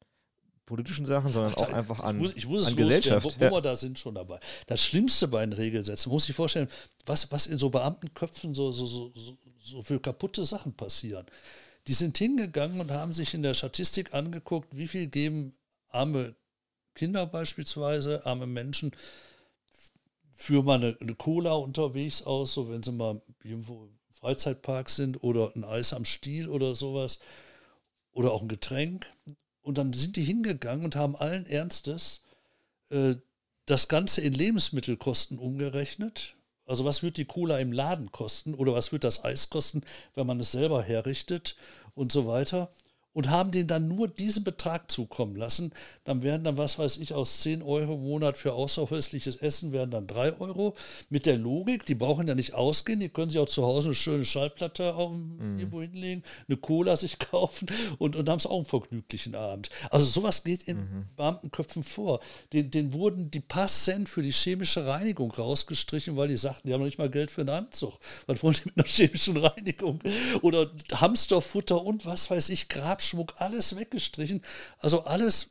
[0.67, 3.25] politischen Sachen, sondern auch einfach ich an, muss, ich muss es an Gesellschaft.
[3.27, 3.51] Wo, wo Ja.
[3.51, 4.41] wir da sind schon dabei.
[4.67, 6.69] Das Schlimmste bei den Regelsätzen, muss ich vorstellen,
[7.05, 11.27] was, was in so Beamtenköpfen so, so, so, so, so für kaputte Sachen passieren.
[11.87, 15.55] Die sind hingegangen und haben sich in der Statistik angeguckt, wie viel geben
[15.89, 16.35] arme
[16.95, 18.93] Kinder beispielsweise, arme Menschen
[20.31, 25.23] für mal eine, eine Cola unterwegs aus, so wenn sie mal irgendwo im Freizeitpark sind
[25.23, 27.19] oder ein Eis am Stiel oder sowas
[28.13, 29.07] oder auch ein Getränk.
[29.63, 32.23] Und dann sind die hingegangen und haben allen Ernstes
[32.91, 33.15] äh,
[33.67, 36.35] das Ganze in Lebensmittelkosten umgerechnet.
[36.67, 39.83] Also was wird die Cola im Laden kosten oder was wird das Eis kosten,
[40.15, 41.57] wenn man es selber herrichtet
[41.95, 42.71] und so weiter.
[43.15, 45.73] Und haben denen dann nur diesen Betrag zukommen lassen.
[46.05, 49.91] Dann wären dann, was weiß ich, aus 10 Euro im Monat für außerhäusliches Essen wären
[49.91, 50.75] dann 3 Euro.
[51.09, 53.95] Mit der Logik, die brauchen ja nicht ausgehen, die können sich auch zu Hause eine
[53.95, 58.67] schöne Schallplatte auf, irgendwo hinlegen, eine Cola sich kaufen und, und haben es auch einen
[58.67, 59.71] vergnüglichen Abend.
[59.91, 62.21] Also sowas geht in Beamtenköpfen vor.
[62.53, 66.75] Den, den wurden die paar Cent für die chemische Reinigung rausgestrichen, weil die sagten, die
[66.75, 67.99] haben noch nicht mal Geld für einen Anzug.
[68.27, 70.01] Was wollen die mit einer chemischen Reinigung?
[70.43, 72.69] Oder Hamsterfutter und was weiß ich,
[73.05, 74.43] Grabschmuck, alles weggestrichen.
[74.79, 75.51] Also alles,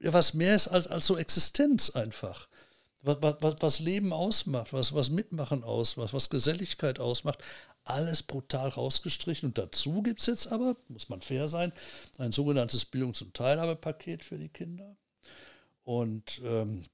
[0.00, 2.48] was mehr ist als, als so Existenz einfach.
[3.02, 7.38] Was, was, was Leben ausmacht, was, was Mitmachen ausmacht, was Geselligkeit ausmacht,
[7.84, 9.50] alles brutal rausgestrichen.
[9.50, 11.72] Und dazu gibt es jetzt aber, muss man fair sein,
[12.18, 14.96] ein sogenanntes Bildungs- und Teilhabepaket für die Kinder.
[15.84, 16.84] Und ähm,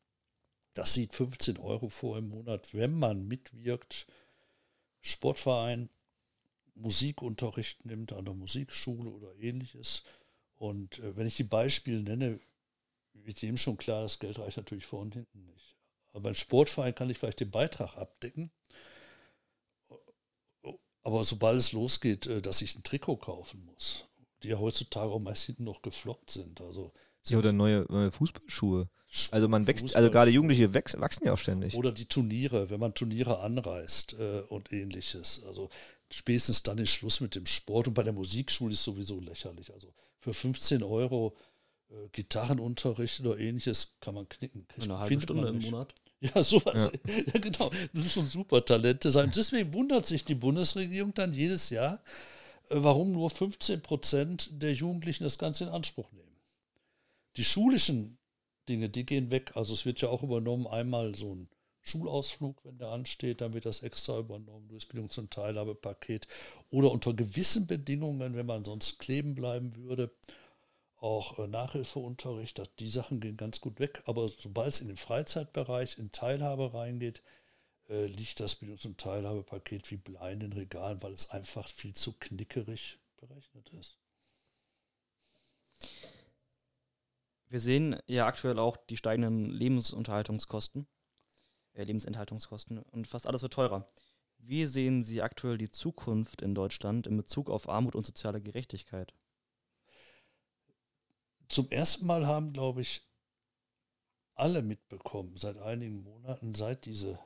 [0.75, 4.07] das sieht 15 Euro vor im Monat, wenn man mitwirkt,
[5.01, 5.89] Sportverein,
[6.75, 10.03] Musikunterricht nimmt an der Musikschule oder ähnliches.
[10.57, 12.41] Und äh, wenn ich die Beispiele nenne,
[13.13, 15.77] wird jedem schon klar, das Geld reicht natürlich vor und hinten nicht.
[16.13, 18.51] Aber ein Sportverein kann ich vielleicht den Beitrag abdecken.
[21.03, 24.07] Aber sobald es losgeht, äh, dass ich ein Trikot kaufen muss,
[24.43, 26.61] die ja heutzutage auch meist hinten noch geflockt sind.
[26.61, 26.93] Also
[27.27, 28.89] Ja, oder neue, neue Fußballschuhe.
[29.31, 31.77] Also man wächst, also gerade Jugendliche wachsen ja auch ständig.
[31.77, 35.43] Oder die Turniere, wenn man Turniere anreist äh, und ähnliches.
[35.47, 35.69] Also
[36.19, 37.89] spätestens dann ist Schluss mit dem Sport.
[37.89, 39.73] Und bei der Musikschule ist sowieso lächerlich.
[39.73, 41.37] Also für 15 Euro
[41.91, 44.67] äh, Gitarrenunterricht oder ähnliches kann man knicken.
[44.69, 45.61] Kriegt- Eine halbe Stunde im.
[45.61, 45.95] Monat.
[46.21, 46.91] Ja, sowas.
[47.07, 47.39] Ja.
[47.39, 47.69] genau.
[47.69, 49.31] Das müssen super Talente sein.
[49.37, 52.03] Deswegen wundert sich die Bundesregierung dann jedes Jahr,
[52.71, 56.25] äh, warum nur 15 Prozent der Jugendlichen das Ganze in Anspruch nehmen.
[57.37, 58.17] Die schulischen
[58.71, 59.53] Dinge, die gehen weg.
[59.55, 61.49] Also es wird ja auch übernommen, einmal so ein
[61.85, 66.27] Schulausflug, wenn der ansteht, dann wird das extra übernommen durch Bildungs- und Teilhabepaket.
[66.71, 70.11] Oder unter gewissen Bedingungen, wenn man sonst kleben bleiben würde,
[70.97, 74.03] auch äh, Nachhilfeunterricht, die Sachen gehen ganz gut weg.
[74.07, 77.23] Aber sobald es in den Freizeitbereich, in Teilhabe reingeht,
[77.91, 81.93] äh, liegt das Bildungs- und Teilhabepaket wie Blei in den Regalen, weil es einfach viel
[81.93, 83.99] zu knickerig berechnet ist.
[87.51, 90.87] Wir sehen ja aktuell auch die steigenden Lebensunterhaltungskosten,
[91.83, 93.89] Lebensenthaltungskosten und fast alles wird teurer.
[94.39, 99.13] Wie sehen Sie aktuell die Zukunft in Deutschland in Bezug auf Armut und soziale Gerechtigkeit?
[101.49, 103.03] Zum ersten Mal haben, glaube ich,
[104.35, 107.19] alle mitbekommen, seit einigen Monaten, seit diese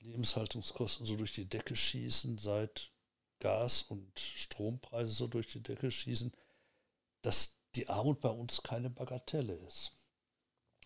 [0.00, 2.92] Lebenshaltungskosten so durch die Decke schießen, seit
[3.38, 6.32] Gas- und Strompreise so durch die Decke schießen,
[7.22, 9.92] dass die Armut bei uns keine Bagatelle ist.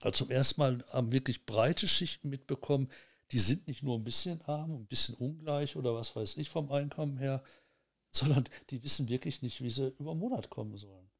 [0.01, 2.91] Also zum ersten Mal haben wirklich breite Schichten mitbekommen,
[3.33, 6.73] die sind nicht nur ein bisschen arm, ein bisschen ungleich oder was weiß ich vom
[6.73, 7.43] Einkommen her,
[8.11, 11.11] sondern die wissen wirklich nicht, wie sie über einen Monat kommen sollen.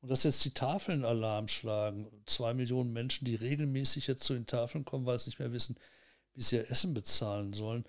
[0.00, 4.46] Und dass jetzt die Tafeln Alarm schlagen, zwei Millionen Menschen, die regelmäßig jetzt zu den
[4.46, 5.76] Tafeln kommen, weil sie nicht mehr wissen,
[6.34, 7.84] wie sie ihr Essen bezahlen sollen,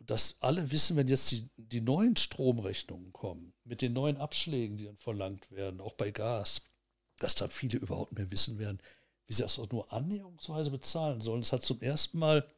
[0.00, 4.86] dass alle wissen, wenn jetzt die, die neuen Stromrechnungen kommen, mit den neuen Abschlägen, die
[4.86, 6.62] dann verlangt werden, auch bei Gas,
[7.18, 8.80] dass da viele überhaupt mehr wissen werden,
[9.30, 11.42] wie sie das auch nur annäherungsweise bezahlen sollen.
[11.42, 12.50] Das hat zum ersten Mal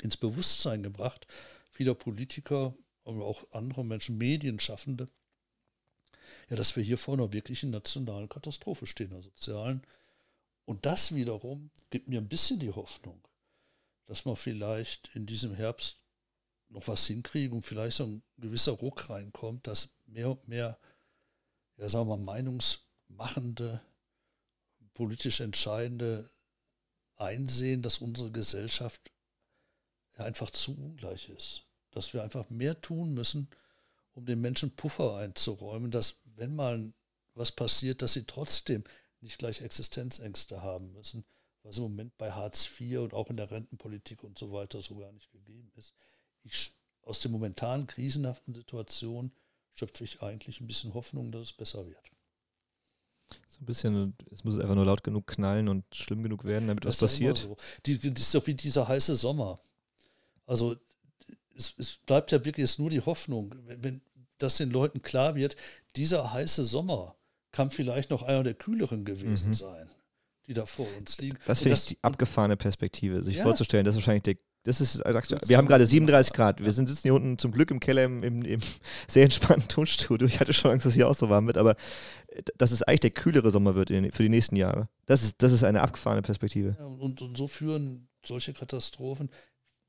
[0.00, 1.26] ins Bewusstsein gebracht,
[1.70, 2.74] vieler Politiker,
[3.04, 5.10] aber auch andere Menschen, Medienschaffende,
[6.48, 9.82] ja, dass wir hier vor einer wirklichen nationalen Katastrophe stehen, einer sozialen.
[10.64, 13.20] Und das wiederum gibt mir ein bisschen die Hoffnung,
[14.06, 15.98] dass wir vielleicht in diesem Herbst
[16.70, 20.78] noch was hinkriegen und vielleicht so ein gewisser Ruck reinkommt, dass mehr und mehr,
[21.76, 23.82] ja, sagen wir mal, meinungsmachende,
[24.94, 26.30] politisch Entscheidende
[27.16, 29.12] einsehen, dass unsere Gesellschaft
[30.16, 31.64] einfach zu ungleich ist.
[31.90, 33.48] Dass wir einfach mehr tun müssen,
[34.12, 36.92] um den Menschen Puffer einzuräumen, dass wenn mal
[37.34, 38.84] was passiert, dass sie trotzdem
[39.20, 41.24] nicht gleich Existenzängste haben müssen,
[41.62, 44.96] was im Moment bei Hartz IV und auch in der Rentenpolitik und so weiter so
[44.96, 45.94] gar nicht gegeben ist.
[46.42, 49.32] Ich, aus der momentanen krisenhaften Situation
[49.70, 52.10] schöpfe ich eigentlich ein bisschen Hoffnung, dass es besser wird.
[53.48, 56.84] So ein bisschen, es muss einfach nur laut genug knallen und schlimm genug werden, damit
[56.84, 57.38] das was passiert.
[57.38, 57.56] So.
[57.86, 59.58] Die, die, ist doch wie dieser heiße Sommer.
[60.46, 60.76] Also
[61.56, 64.00] es, es bleibt ja wirklich nur die Hoffnung, wenn, wenn
[64.38, 65.56] dass den Leuten klar wird,
[65.96, 67.16] dieser heiße Sommer
[67.52, 69.54] kann vielleicht noch einer der kühleren gewesen mhm.
[69.54, 69.90] sein,
[70.46, 71.38] die da vor uns liegen.
[71.46, 73.44] Das finde ich die abgefahrene Perspektive, sich ja.
[73.44, 76.62] vorzustellen, das ist wahrscheinlich der das ist, sagst du, wir haben gerade 37 Grad.
[76.62, 78.60] Wir sind, sitzen hier unten zum Glück im Keller im, im, im,
[79.08, 80.26] sehr entspannten Tonstudio.
[80.26, 81.76] Ich hatte schon Angst, dass hier auch so warm wird, aber
[82.56, 84.88] dass es eigentlich der kühlere Sommer wird in, für die nächsten Jahre.
[85.06, 86.76] Das ist, das ist eine abgefahrene Perspektive.
[86.78, 89.30] Ja, und, und so führen solche Katastrophen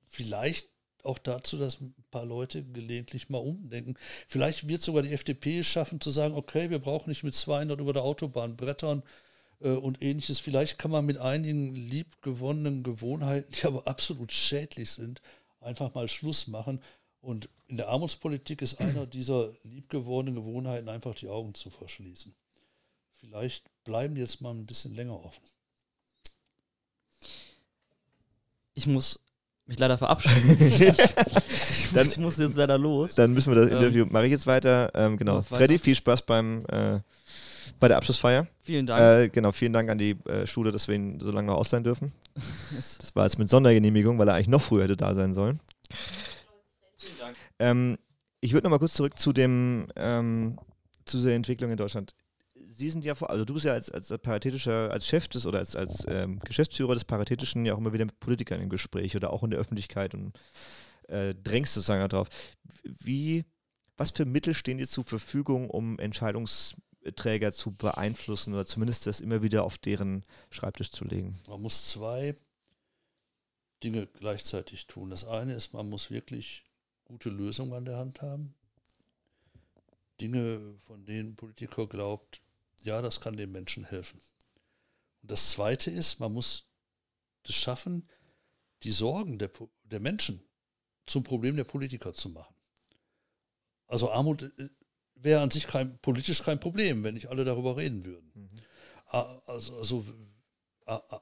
[0.08, 0.70] vielleicht
[1.04, 3.96] auch dazu, dass ein paar Leute gelegentlich mal umdenken.
[4.28, 7.80] Vielleicht wird sogar die FDP es schaffen zu sagen, okay, wir brauchen nicht mit 200
[7.80, 9.04] über der Autobahn brettern äh,
[9.70, 10.40] und ähnliches.
[10.40, 15.22] Vielleicht kann man mit einigen liebgewonnenen Gewohnheiten, die aber absolut schädlich sind,
[15.62, 16.82] einfach mal Schluss machen.
[17.22, 22.34] Und in der Armutspolitik ist einer dieser liebgewonnenen Gewohnheiten einfach die Augen zu verschließen.
[23.20, 25.42] Vielleicht bleiben die jetzt mal ein bisschen länger offen.
[28.74, 29.20] Ich muss
[29.66, 30.58] mich leider verabschieden.
[30.60, 33.16] ich, dann, ich muss jetzt leider los.
[33.16, 34.92] Dann müssen wir das ähm, Interview, mache ich jetzt weiter.
[34.94, 35.42] Ähm, genau.
[35.42, 37.00] Freddy, viel Spaß beim äh,
[37.84, 38.48] bei der Abschlussfeier.
[38.62, 39.02] Vielen Dank.
[39.02, 41.84] Äh, genau, vielen Dank an die äh, Schule, dass wir ihn so lange noch ausleihen
[41.84, 42.14] dürfen.
[42.74, 45.60] das war jetzt mit Sondergenehmigung, weil er eigentlich noch früher hätte da sein sollen.
[46.96, 47.36] Vielen Dank.
[47.60, 47.98] Ähm,
[48.40, 50.58] ich würde noch mal kurz zurück zu dem ähm,
[51.04, 52.16] zu der Entwicklung in Deutschland.
[52.56, 55.60] Sie sind ja vor, also du bist ja als, als paritätischer, als Chef des oder
[55.60, 59.34] als, als ähm, Geschäftsführer des Paritätischen ja auch immer wieder mit Politikern im Gespräch oder
[59.34, 60.32] auch in der Öffentlichkeit und
[61.10, 62.30] äh, drängst sozusagen darauf.
[62.86, 63.44] Wie,
[63.98, 66.00] was für Mittel stehen dir zur Verfügung, um
[67.04, 71.40] Entscheidungsträger zu beeinflussen oder zumindest das immer wieder auf deren Schreibtisch zu legen?
[71.48, 72.36] Man muss zwei
[73.84, 75.10] Dinge gleichzeitig tun.
[75.10, 76.64] Das eine ist, man muss wirklich
[77.06, 78.56] gute Lösungen an der Hand haben.
[80.22, 82.42] Dinge, von denen Politiker glaubt,
[82.84, 84.22] ja, das kann den Menschen helfen.
[85.22, 86.70] Und das Zweite ist, man muss
[87.48, 88.08] es schaffen,
[88.84, 89.52] die Sorgen der,
[89.84, 90.42] der Menschen
[91.06, 92.54] zum Problem der Politiker zu machen.
[93.88, 94.70] Also Armut äh,
[95.24, 98.32] wäre an sich kein, politisch kein Problem, wenn nicht alle darüber reden würden.
[98.36, 98.50] Mhm.
[99.48, 100.06] Also, also,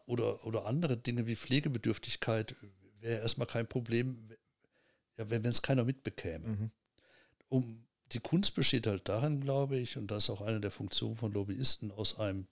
[0.06, 2.56] oder, oder andere Dinge wie Pflegebedürftigkeit
[3.00, 4.30] wäre erstmal kein Problem,
[5.18, 6.48] ja, wenn es keiner mitbekäme.
[6.48, 6.72] Mhm.
[7.50, 7.84] Um
[8.14, 11.32] die Kunst besteht halt darin, glaube ich, und das ist auch eine der Funktionen von
[11.32, 12.48] Lobbyisten, aus einem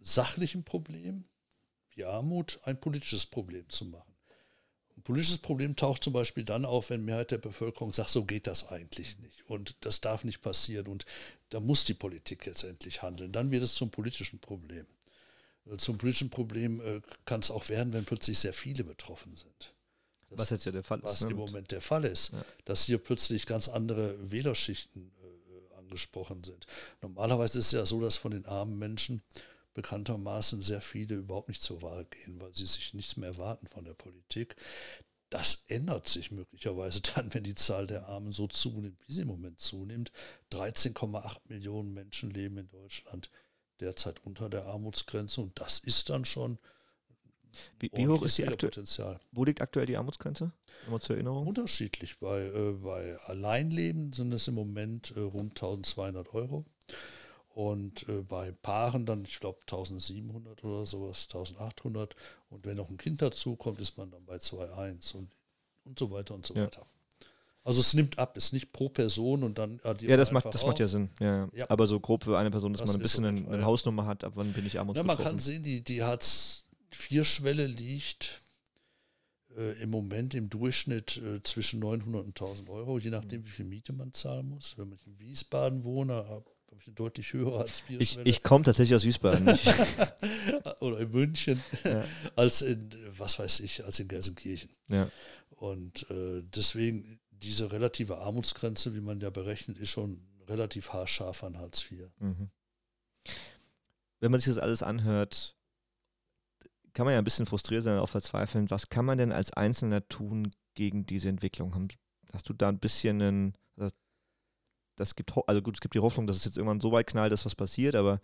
[0.00, 1.24] sachlichen Problem
[1.94, 4.11] wie Armut ein politisches Problem zu machen.
[5.02, 8.46] Ein politisches Problem taucht zum Beispiel dann auf, wenn Mehrheit der Bevölkerung sagt, so geht
[8.46, 11.06] das eigentlich nicht und das darf nicht passieren und
[11.50, 13.32] da muss die Politik jetzt endlich handeln.
[13.32, 14.86] Dann wird es zum politischen Problem.
[15.76, 19.74] Zum politischen Problem äh, kann es auch werden, wenn plötzlich sehr viele betroffen sind.
[20.30, 21.04] Das, was jetzt ja der Fall ist.
[21.04, 21.30] Was ne?
[21.30, 22.32] im Moment der Fall ist.
[22.32, 22.44] Ja.
[22.64, 26.68] Dass hier plötzlich ganz andere Wählerschichten äh, angesprochen sind.
[27.00, 29.20] Normalerweise ist es ja so, dass von den armen Menschen
[29.74, 33.84] bekanntermaßen sehr viele überhaupt nicht zur Wahl gehen, weil sie sich nichts mehr erwarten von
[33.84, 34.56] der Politik.
[35.30, 39.28] Das ändert sich möglicherweise dann, wenn die Zahl der Armen so zunimmt, wie sie im
[39.28, 40.12] Moment zunimmt.
[40.52, 43.30] 13,8 Millionen Menschen leben in Deutschland
[43.80, 46.58] derzeit unter der Armutsgrenze und das ist dann schon
[47.78, 49.20] wie, wie hoch ist die aktuell?
[49.30, 50.52] Wo liegt aktuell die Armutsgrenze?
[50.84, 51.46] Nochmal zur Erinnerung.
[51.46, 52.18] Unterschiedlich.
[52.18, 56.64] Bei, äh, bei Alleinleben sind es im Moment äh, rund 1200 Euro.
[57.54, 62.16] Und äh, bei Paaren dann, ich glaube, 1700 oder sowas, 1800.
[62.48, 65.30] Und wenn noch ein Kind dazu kommt, ist man dann bei 2,1 und,
[65.84, 66.64] und so weiter und so Ja.
[66.64, 66.86] weiter.
[67.64, 70.66] Also es nimmt ab, ist nicht pro Person und dann addiert Ja, das macht, das
[70.66, 70.88] macht ja.
[70.88, 71.10] Sinn.
[71.20, 71.48] Ja.
[71.52, 71.70] Ja.
[71.70, 73.64] Aber so grob für eine Person, dass Das man ein bisschen eine, eine.
[73.64, 78.40] Hausnummer hat, ab wann bin ich Ja, man kann sehen, die, die Hartz-IV-Schwelle liegt
[79.56, 83.66] äh, im Moment im Durchschnitt äh, zwischen 900 und 1000 Euro, je nachdem, wie viel
[83.66, 84.76] Miete man zahlen muss.
[84.76, 88.28] Wenn man in Wiesbaden wohne, habe ich eine deutlich höhere ich Hartz-IV-Schwelle.
[88.28, 89.46] ich komme tatsächlich aus Wiesbaden.
[89.48, 89.66] Ich,
[90.80, 92.04] Oder in München, Ja.
[92.36, 94.70] als in, was weiß ich, als in Gelsenkirchen.
[94.88, 95.08] ja.
[95.50, 101.56] Und äh, deswegen diese relative Armutsgrenze, wie man ja berechnet, ist schon relativ haarscharf an
[101.58, 102.08] Hartz IV.
[102.18, 102.50] Mhm.
[104.18, 105.56] Wenn man sich das alles anhört,
[106.94, 108.70] kann man ja ein bisschen frustriert sein, auch verzweifeln.
[108.70, 111.90] Was kann man denn als Einzelner tun gegen diese Entwicklung?
[112.32, 113.58] Hast du da ein bisschen einen,
[114.96, 117.32] das, gibt, also gut, es gibt die Hoffnung, dass es jetzt irgendwann so weit knallt,
[117.32, 118.20] dass was passiert, aber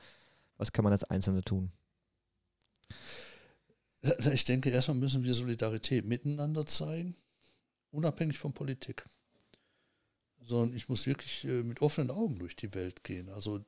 [0.59, 1.73] was kann man als Einzelner tun?
[4.33, 7.17] Ich denke, erstmal müssen wir Solidarität miteinander zeigen,
[7.91, 9.05] unabhängig von Politik.
[10.41, 13.29] Sondern ich muss wirklich äh, mit offenen Augen durch die Welt gehen.
[13.29, 13.65] Also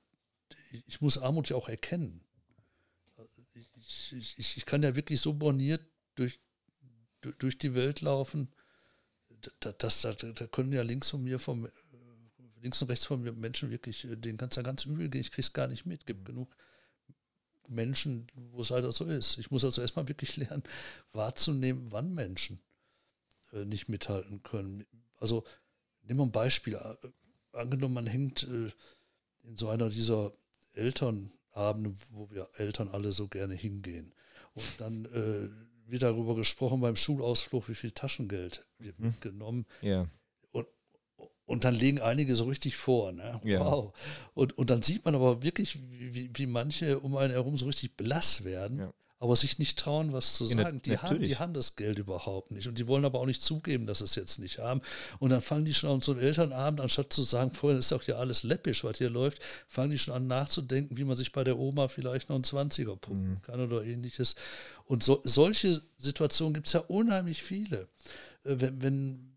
[0.86, 2.22] ich- muss Armut ja auch erkennen.
[3.76, 5.84] Ich, ich, ich, kann ja wirklich so borniert
[6.14, 6.40] durch,
[7.20, 8.48] du- durch die Welt laufen,
[9.60, 10.12] da, das, da,
[10.48, 11.68] können ja links von mir, vom,
[12.62, 15.20] links und rechts von mir Menschen wirklich, äh, denen kann es ja ganz übel gehen,
[15.20, 16.06] ich krieg's gar nicht mit.
[16.06, 16.54] gibt genug
[17.68, 19.38] Menschen, wo es leider so ist.
[19.38, 20.62] Ich muss also erstmal wirklich lernen,
[21.12, 22.60] wahrzunehmen, wann Menschen
[23.52, 24.84] äh, nicht mithalten können.
[25.18, 25.44] Also
[26.02, 26.74] nehmen wir ein Beispiel.
[26.74, 26.96] Äh,
[27.52, 28.70] Angenommen, man hängt äh,
[29.42, 30.32] in so einer dieser
[30.72, 34.14] Elternabende, wo wir Eltern alle so gerne hingehen.
[34.54, 35.48] Und dann äh,
[35.90, 39.06] wird darüber gesprochen beim Schulausflug, wie viel Taschengeld wird Mhm.
[39.06, 39.66] mitgenommen.
[39.82, 40.06] Ja.
[41.50, 43.12] Und dann legen einige so richtig vor.
[43.12, 43.40] Ne?
[43.44, 43.60] Ja.
[43.60, 43.92] Wow.
[44.34, 47.96] Und, und dann sieht man aber wirklich, wie, wie, manche um einen herum so richtig
[47.96, 48.92] blass werden, Ja.
[49.18, 50.80] aber sich nicht trauen, was zu Ja, sagen.
[50.82, 52.68] die, haben, die haben das Geld überhaupt nicht.
[52.68, 54.80] Und die wollen aber auch nicht zugeben, dass sie es jetzt nicht haben.
[55.18, 58.02] Und dann fangen die schon an, so einem Elternabend, anstatt zu sagen, vorhin ist doch
[58.04, 61.42] ja alles läppisch, was hier läuft, fangen die schon an nachzudenken, wie man sich bei
[61.42, 63.42] der Oma vielleicht noch einen 20er pumpen Mhm.
[63.42, 64.36] kann oder ähnliches.
[64.86, 67.88] Und so, solche Situationen gibt es ja unheimlich viele.
[68.44, 69.29] Äh, Wenn, wenn,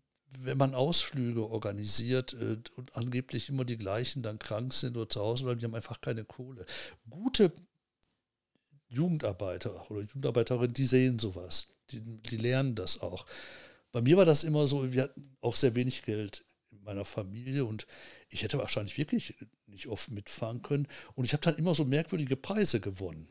[0.44, 5.20] wenn man Ausflüge organisiert äh, und angeblich immer die gleichen dann krank sind oder zu
[5.20, 6.66] Hause bleiben, die haben einfach keine Kohle.
[7.08, 7.52] Gute
[8.88, 13.26] Jugendarbeiter oder Jugendarbeiterinnen, die sehen sowas, die, die lernen das auch.
[13.92, 17.64] Bei mir war das immer so, wir hatten auch sehr wenig Geld in meiner Familie
[17.64, 17.86] und
[18.28, 19.34] ich hätte wahrscheinlich wirklich
[19.66, 20.88] nicht oft mitfahren können.
[21.14, 23.28] Und ich habe dann immer so merkwürdige Preise gewonnen.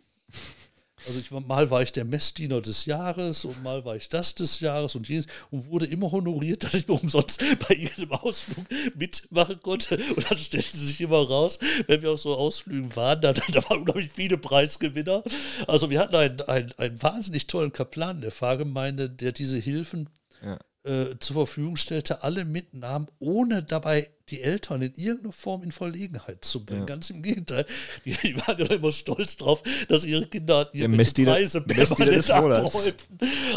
[1.07, 4.59] Also ich mal war ich der Messdiener des Jahres und mal war ich das des
[4.59, 9.97] Jahres und jenes und wurde immer honoriert, dass ich umsonst bei jedem Ausflug mitmachen konnte.
[9.97, 13.79] Und dann stellte sich immer raus, wenn wir auf so Ausflügen waren, da, da waren
[13.79, 15.23] unglaublich viele Preisgewinner.
[15.67, 20.09] Also wir hatten einen, einen, einen wahnsinnig tollen Kaplan der Pfarrgemeinde, der diese Hilfen
[20.41, 20.59] Ja.
[20.83, 26.43] Äh, zur Verfügung stellte, alle mitnahm, ohne dabei die Eltern in irgendeiner Form in Verlegenheit
[26.43, 26.81] zu bringen.
[26.81, 26.85] Ja.
[26.85, 27.65] Ganz im Gegenteil.
[28.05, 32.93] Die, die waren ja immer stolz drauf, dass ihre Kinder Messdiener- Preise permanent abräumen.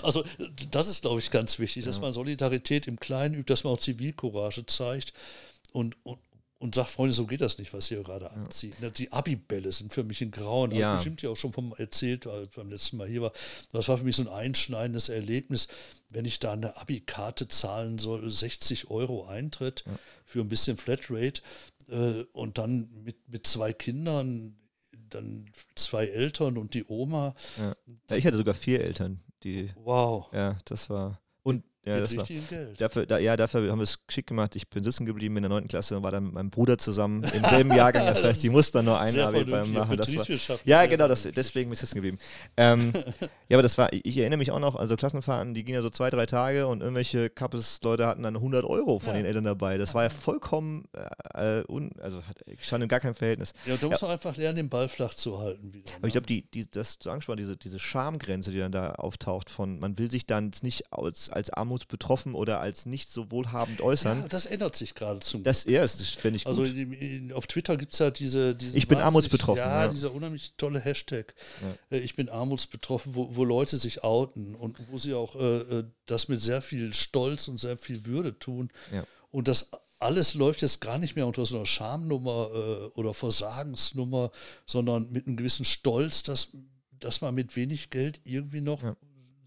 [0.02, 0.24] Also
[0.70, 3.80] das ist, glaube ich, ganz wichtig, dass man Solidarität im Kleinen übt, dass man auch
[3.80, 5.12] Zivilcourage zeigt
[5.72, 6.18] und, und,
[6.58, 8.80] und sagt, Freunde, so geht das nicht, was ihr gerade anzieht.
[8.80, 10.70] Ne, Die Abibälle sind für mich ein Grauen.
[10.72, 10.86] Ja.
[10.88, 13.32] Habe bestimmt ja auch schon vom erzählt, weil ich beim letzten Mal hier war.
[13.72, 15.68] Das war für mich so ein einschneidendes Erlebnis,
[16.10, 19.84] wenn ich da eine Abi-Karte zahlen soll, 60 Euro Eintritt
[20.24, 21.42] für ein bisschen Flatrate
[21.88, 24.56] äh, und dann mit, mit zwei Kindern,
[25.10, 27.34] dann zwei Eltern und die Oma.
[27.58, 30.32] Ja, ich hatte sogar vier Eltern, die, Wow.
[30.32, 31.20] ja, das war,
[31.86, 32.80] ja, mit das war, Geld.
[32.80, 34.56] Dafür, da, ja, dafür haben wir es geschickt gemacht.
[34.56, 35.68] Ich bin sitzen geblieben in der 9.
[35.68, 38.06] Klasse und war dann mit meinem Bruder zusammen im selben Jahrgang.
[38.06, 39.96] Das heißt, die mussten dann nur ein Abi beim machen.
[39.96, 42.18] Das war, ja, genau, das, deswegen bin ich sitzen geblieben.
[42.56, 42.92] Ähm,
[43.48, 45.90] ja, aber das war, ich erinnere mich auch noch, also Klassenfahrten, die gingen ja so
[45.90, 49.20] zwei, drei Tage und irgendwelche Kappes-Leute hatten dann 100 Euro von Ja.
[49.20, 49.78] den Eltern dabei.
[49.78, 50.84] Das war ja vollkommen,
[51.34, 53.52] äh, un, also hat, stand in gar keinem Verhältnis.
[53.64, 55.90] Ja, da muss man einfach lernen, den Ball flach zu halten wieder.
[55.98, 59.50] Aber ich glaube, die, die, das du angesprochen, diese, diese Schamgrenze, die dann da auftaucht,
[59.50, 64.22] von man will sich dann nicht als, als armutsbetroffen oder als nicht so wohlhabend äußern.
[64.22, 66.50] ja, das ändert sich gerade zum Das, ja, das finde ich gut.
[66.50, 68.76] Also in, in, auf Twitter gibt es ja diese, diese.
[68.76, 69.88] Ich bin armutsbetroffen, Ja, ja.
[69.88, 71.34] dieser unheimlich tolle Hashtag.
[71.90, 75.84] Äh, Ich bin armutsbetroffen, wo, wo Leute sich outen und wo sie auch äh, äh,
[76.06, 78.70] das mit sehr viel Stolz und sehr viel Würde tun.
[78.92, 79.04] Ja.
[79.30, 84.30] Und das alles läuft jetzt gar nicht mehr unter so einer Schamnummer äh, oder Versagensnummer,
[84.66, 86.48] sondern mit einem gewissen Stolz, dass,
[87.00, 88.96] dass man mit wenig Geld irgendwie noch Ja.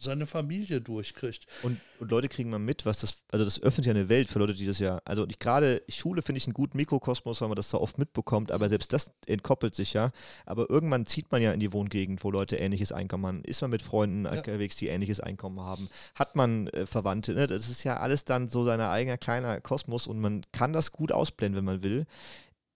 [0.01, 1.47] Seine Familie durchkriegt.
[1.63, 4.39] Und, und Leute kriegen mal mit, was das, also das öffnet ja eine Welt für
[4.39, 7.55] Leute, die das ja, also ich gerade Schule finde ich einen guten Mikrokosmos, weil man
[7.55, 10.11] das da oft mitbekommt, aber selbst das entkoppelt sich ja.
[10.45, 13.43] Aber irgendwann zieht man ja in die Wohngegend, wo Leute ähnliches Einkommen haben.
[13.43, 14.31] Ist man mit Freunden ja.
[14.31, 15.89] unterwegs, die ähnliches Einkommen haben?
[16.15, 17.33] Hat man äh, Verwandte?
[17.33, 17.47] Ne?
[17.47, 21.11] Das ist ja alles dann so sein eigener kleiner Kosmos und man kann das gut
[21.11, 22.05] ausblenden, wenn man will.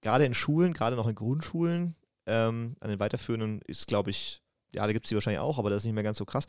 [0.02, 1.96] Gerade in Schulen, gerade noch in Grundschulen,
[2.26, 4.43] ähm, an den weiterführenden ist, glaube ich,
[4.76, 6.48] ja, da gibt es die wahrscheinlich auch, aber das ist nicht mehr ganz so krass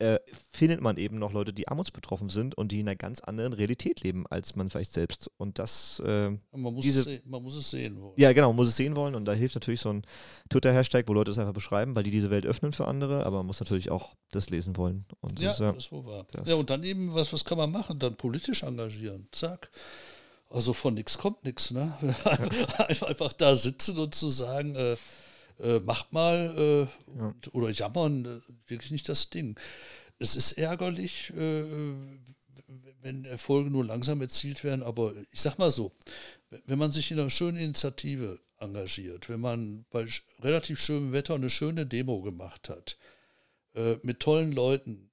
[0.00, 0.18] äh,
[0.50, 4.00] findet man eben noch Leute, die armutsbetroffen sind und die in einer ganz anderen Realität
[4.00, 5.30] leben, als man vielleicht selbst.
[5.36, 6.02] Und das.
[6.04, 8.14] Äh, man, muss diese, es man muss es sehen wollen.
[8.16, 9.14] Ja, genau, man muss es sehen wollen.
[9.14, 10.02] Und da hilft natürlich so ein
[10.50, 13.24] Twitter-Hashtag, wo Leute es einfach beschreiben, weil die diese Welt öffnen für andere.
[13.24, 15.04] Aber man muss natürlich auch das lesen wollen.
[15.20, 16.26] Und ja, das, ja, das ist wohl wahr.
[16.44, 18.00] Ja, und dann eben, was, was kann man machen?
[18.00, 19.28] Dann politisch engagieren.
[19.30, 19.70] Zack.
[20.50, 21.70] Also von nichts kommt nichts.
[21.70, 21.96] Ne?
[22.88, 24.96] einfach, einfach da sitzen und zu sagen, äh,
[25.60, 27.26] äh, macht mal äh, ja.
[27.26, 29.58] und, oder jammern, äh, wirklich nicht das Ding.
[30.18, 31.64] Es ist ärgerlich, äh,
[33.02, 35.92] wenn Erfolge nur langsam erzielt werden, aber ich sag mal so,
[36.66, 40.06] wenn man sich in einer schönen Initiative engagiert, wenn man bei
[40.40, 42.96] relativ schönem Wetter eine schöne Demo gemacht hat,
[43.74, 45.10] äh, mit tollen Leuten,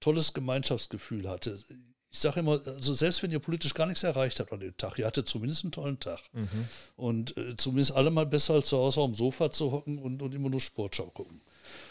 [0.00, 1.62] tolles Gemeinschaftsgefühl hatte,
[2.10, 4.98] ich sage immer, also selbst wenn ihr politisch gar nichts erreicht habt an dem Tag,
[4.98, 6.20] ihr hattet zumindest einen tollen Tag.
[6.32, 6.68] Mhm.
[6.96, 10.22] Und äh, zumindest alle mal besser als zu Hause auf dem Sofa zu hocken und,
[10.22, 11.42] und immer nur Sportschau gucken.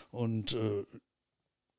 [0.09, 0.85] Und, äh,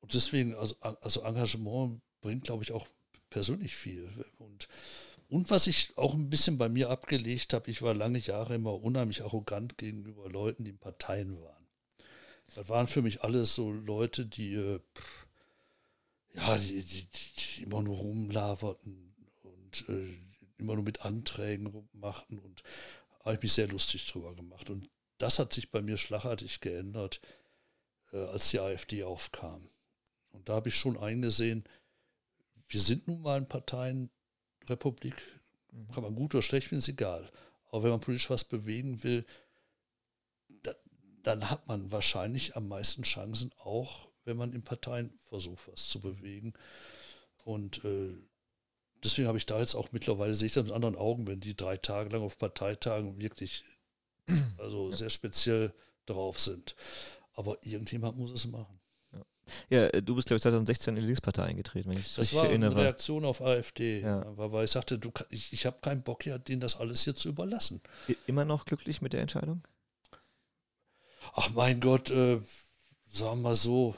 [0.01, 2.87] und deswegen, also, also Engagement bringt, glaube ich, auch
[3.29, 4.09] persönlich viel.
[4.37, 4.69] Und,
[5.27, 8.81] und was ich auch ein bisschen bei mir abgelegt habe, ich war lange Jahre immer
[8.81, 11.67] unheimlich arrogant gegenüber Leuten, die in Parteien waren.
[12.55, 14.53] Das waren für mich alles so Leute, die.
[14.53, 15.28] Äh, pff,
[16.33, 19.13] ja, die, die, die immer nur rumlaverten
[19.43, 20.17] und äh,
[20.57, 22.63] immer nur mit Anträgen rummachten und
[23.23, 24.69] habe ich mich sehr lustig drüber gemacht.
[24.69, 27.21] Und das hat sich bei mir schlagartig geändert,
[28.11, 29.69] äh, als die AfD aufkam.
[30.31, 31.63] Und da habe ich schon eingesehen,
[32.67, 35.15] wir sind nun mal eine Parteienrepublik,
[35.71, 35.91] mhm.
[35.91, 37.29] kann man gut oder schlecht finden, ist egal.
[37.71, 39.25] Aber wenn man politisch was bewegen will,
[40.63, 40.73] da,
[41.23, 45.99] dann hat man wahrscheinlich am meisten Chancen auch wenn man in Parteien versucht, was zu
[45.99, 46.53] bewegen.
[47.43, 48.15] Und äh,
[49.03, 51.55] deswegen habe ich da jetzt auch mittlerweile, sehe ich das mit anderen Augen, wenn die
[51.55, 53.63] drei Tage lang auf Parteitagen wirklich
[54.57, 55.73] also sehr speziell
[56.05, 56.75] drauf sind.
[57.35, 58.79] Aber irgendjemand muss es machen.
[59.69, 62.45] Ja, äh, du bist, glaube ich, 2016 in die Linkspartei eingetreten, wenn ich das war
[62.45, 62.71] erinnere.
[62.71, 64.23] eine Reaktion auf AfD, ja.
[64.37, 67.15] weil, weil ich sagte, du, ich, ich habe keinen Bock, ja, denen das alles hier
[67.15, 67.81] zu überlassen.
[68.27, 69.63] Immer noch glücklich mit der Entscheidung?
[71.33, 72.39] Ach mein Gott, äh,
[73.07, 73.95] sagen wir mal so,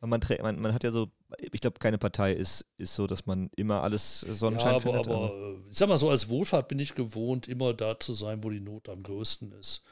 [0.00, 3.50] man, man, man hat ja so, ich glaube, keine Partei ist, ist so, dass man
[3.56, 5.08] immer alles Sonnenschein ja, aber, findet.
[5.08, 8.44] Aber äh, ich sag mal so, als Wohlfahrt bin ich gewohnt, immer da zu sein,
[8.44, 9.82] wo die Not am größten ist.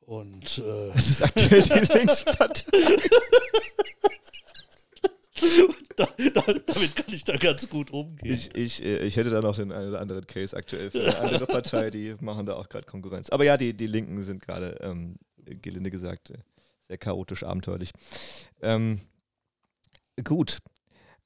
[0.00, 2.64] Und äh, das ist aktuell die Linkspartei.
[5.96, 8.34] da, da, damit kann ich da ganz gut umgehen.
[8.34, 11.18] Ich, ich, äh, ich hätte da noch den einen oder anderen Case aktuell für eine
[11.18, 13.30] andere Partei, die machen da auch gerade Konkurrenz.
[13.30, 16.38] Aber ja, die, die Linken sind gerade, ähm, gelinde gesagt, äh,
[16.90, 17.92] sehr chaotisch abenteuerlich.
[18.60, 19.00] Ähm,
[20.24, 20.58] gut.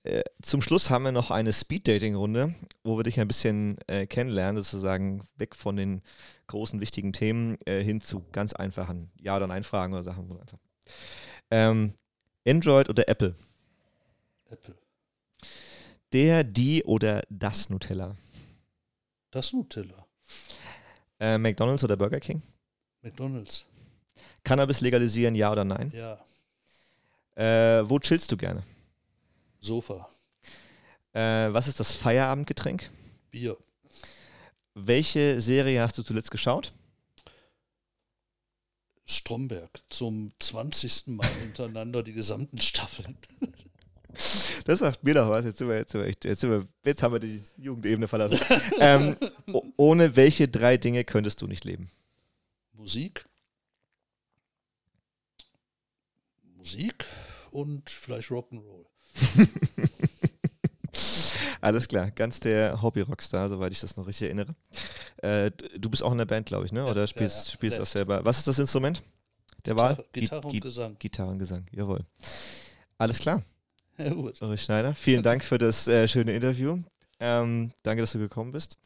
[0.03, 4.63] Äh, zum Schluss haben wir noch eine Speed-Dating-Runde, wo wir dich ein bisschen äh, kennenlernen,
[4.63, 6.03] sozusagen weg von den
[6.49, 10.31] großen, wichtigen Themen äh, hin zu ganz einfachen Ja- oder Nein-Fragen oder Sachen.
[10.39, 10.59] Einfach.
[11.51, 11.95] Ähm,
[12.47, 13.35] Android oder Apple?
[14.51, 14.77] Apple.
[16.13, 18.17] Der, die oder das Nutella?
[19.31, 20.07] Das Nutella.
[21.19, 22.43] Äh, McDonalds oder Burger King?
[23.01, 23.65] McDonalds.
[24.45, 25.91] Cannabis legalisieren, ja oder nein?
[25.93, 26.25] Ja.
[27.35, 28.63] Äh, wo chillst du gerne?
[29.61, 30.09] Sofa.
[31.13, 32.91] Äh, was ist das Feierabendgetränk?
[33.31, 33.57] Bier.
[34.75, 36.73] Welche Serie hast du zuletzt geschaut?
[39.07, 41.09] Stromberg zum 20.
[41.09, 43.17] Mal hintereinander die gesamten Staffeln.
[44.65, 45.45] Das sagt mir doch was.
[45.45, 48.39] Jetzt, sind wir, jetzt, sind wir, jetzt, sind wir, jetzt haben wir die Jugendebene verlassen.
[48.79, 49.17] ähm,
[49.77, 51.91] ohne welche drei Dinge könntest du nicht leben?
[52.73, 53.27] Musik,
[56.65, 57.05] Musik
[57.51, 58.87] und vielleicht Rock'n'Roll.
[61.61, 64.57] Alles klar, ganz der Hobby-Rockstar, soweit ich das noch richtig erinnere.
[65.19, 66.87] Äh, du bist auch in der Band, glaube ich, ne?
[66.87, 67.53] oder spielst, ja, ja.
[67.53, 68.25] spielst das selber?
[68.25, 69.03] Was ist das Instrument
[69.67, 70.03] der Wahl?
[70.15, 70.97] Gitarre und Gesang.
[70.99, 72.01] Gitarre und Gesang, jawohl.
[72.97, 73.43] Alles klar.
[73.99, 74.43] Ja, gut.
[74.43, 76.79] Ulrich Schneider, vielen Dank für das äh, schöne Interview.
[77.21, 78.79] Ähm, danke, dass du gekommen bist.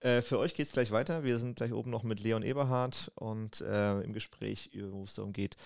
[0.00, 1.24] Äh, für euch geht es gleich weiter.
[1.24, 5.32] Wir sind gleich oben noch mit Leon Eberhardt und äh, im Gespräch, wo es darum
[5.32, 5.56] geht,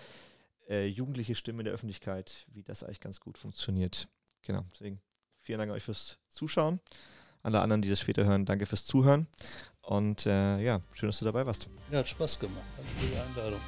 [0.68, 4.08] äh, jugendliche Stimme in der Öffentlichkeit, wie das eigentlich ganz gut funktioniert.
[4.42, 5.00] Genau, deswegen
[5.40, 6.80] vielen Dank euch fürs Zuschauen.
[7.42, 9.26] Alle anderen, die das später hören, danke fürs Zuhören.
[9.82, 11.68] Und äh, ja, schön, dass du dabei warst.
[11.90, 12.64] Ja, hat Spaß gemacht.
[12.76, 13.60] Danke für die Einladung.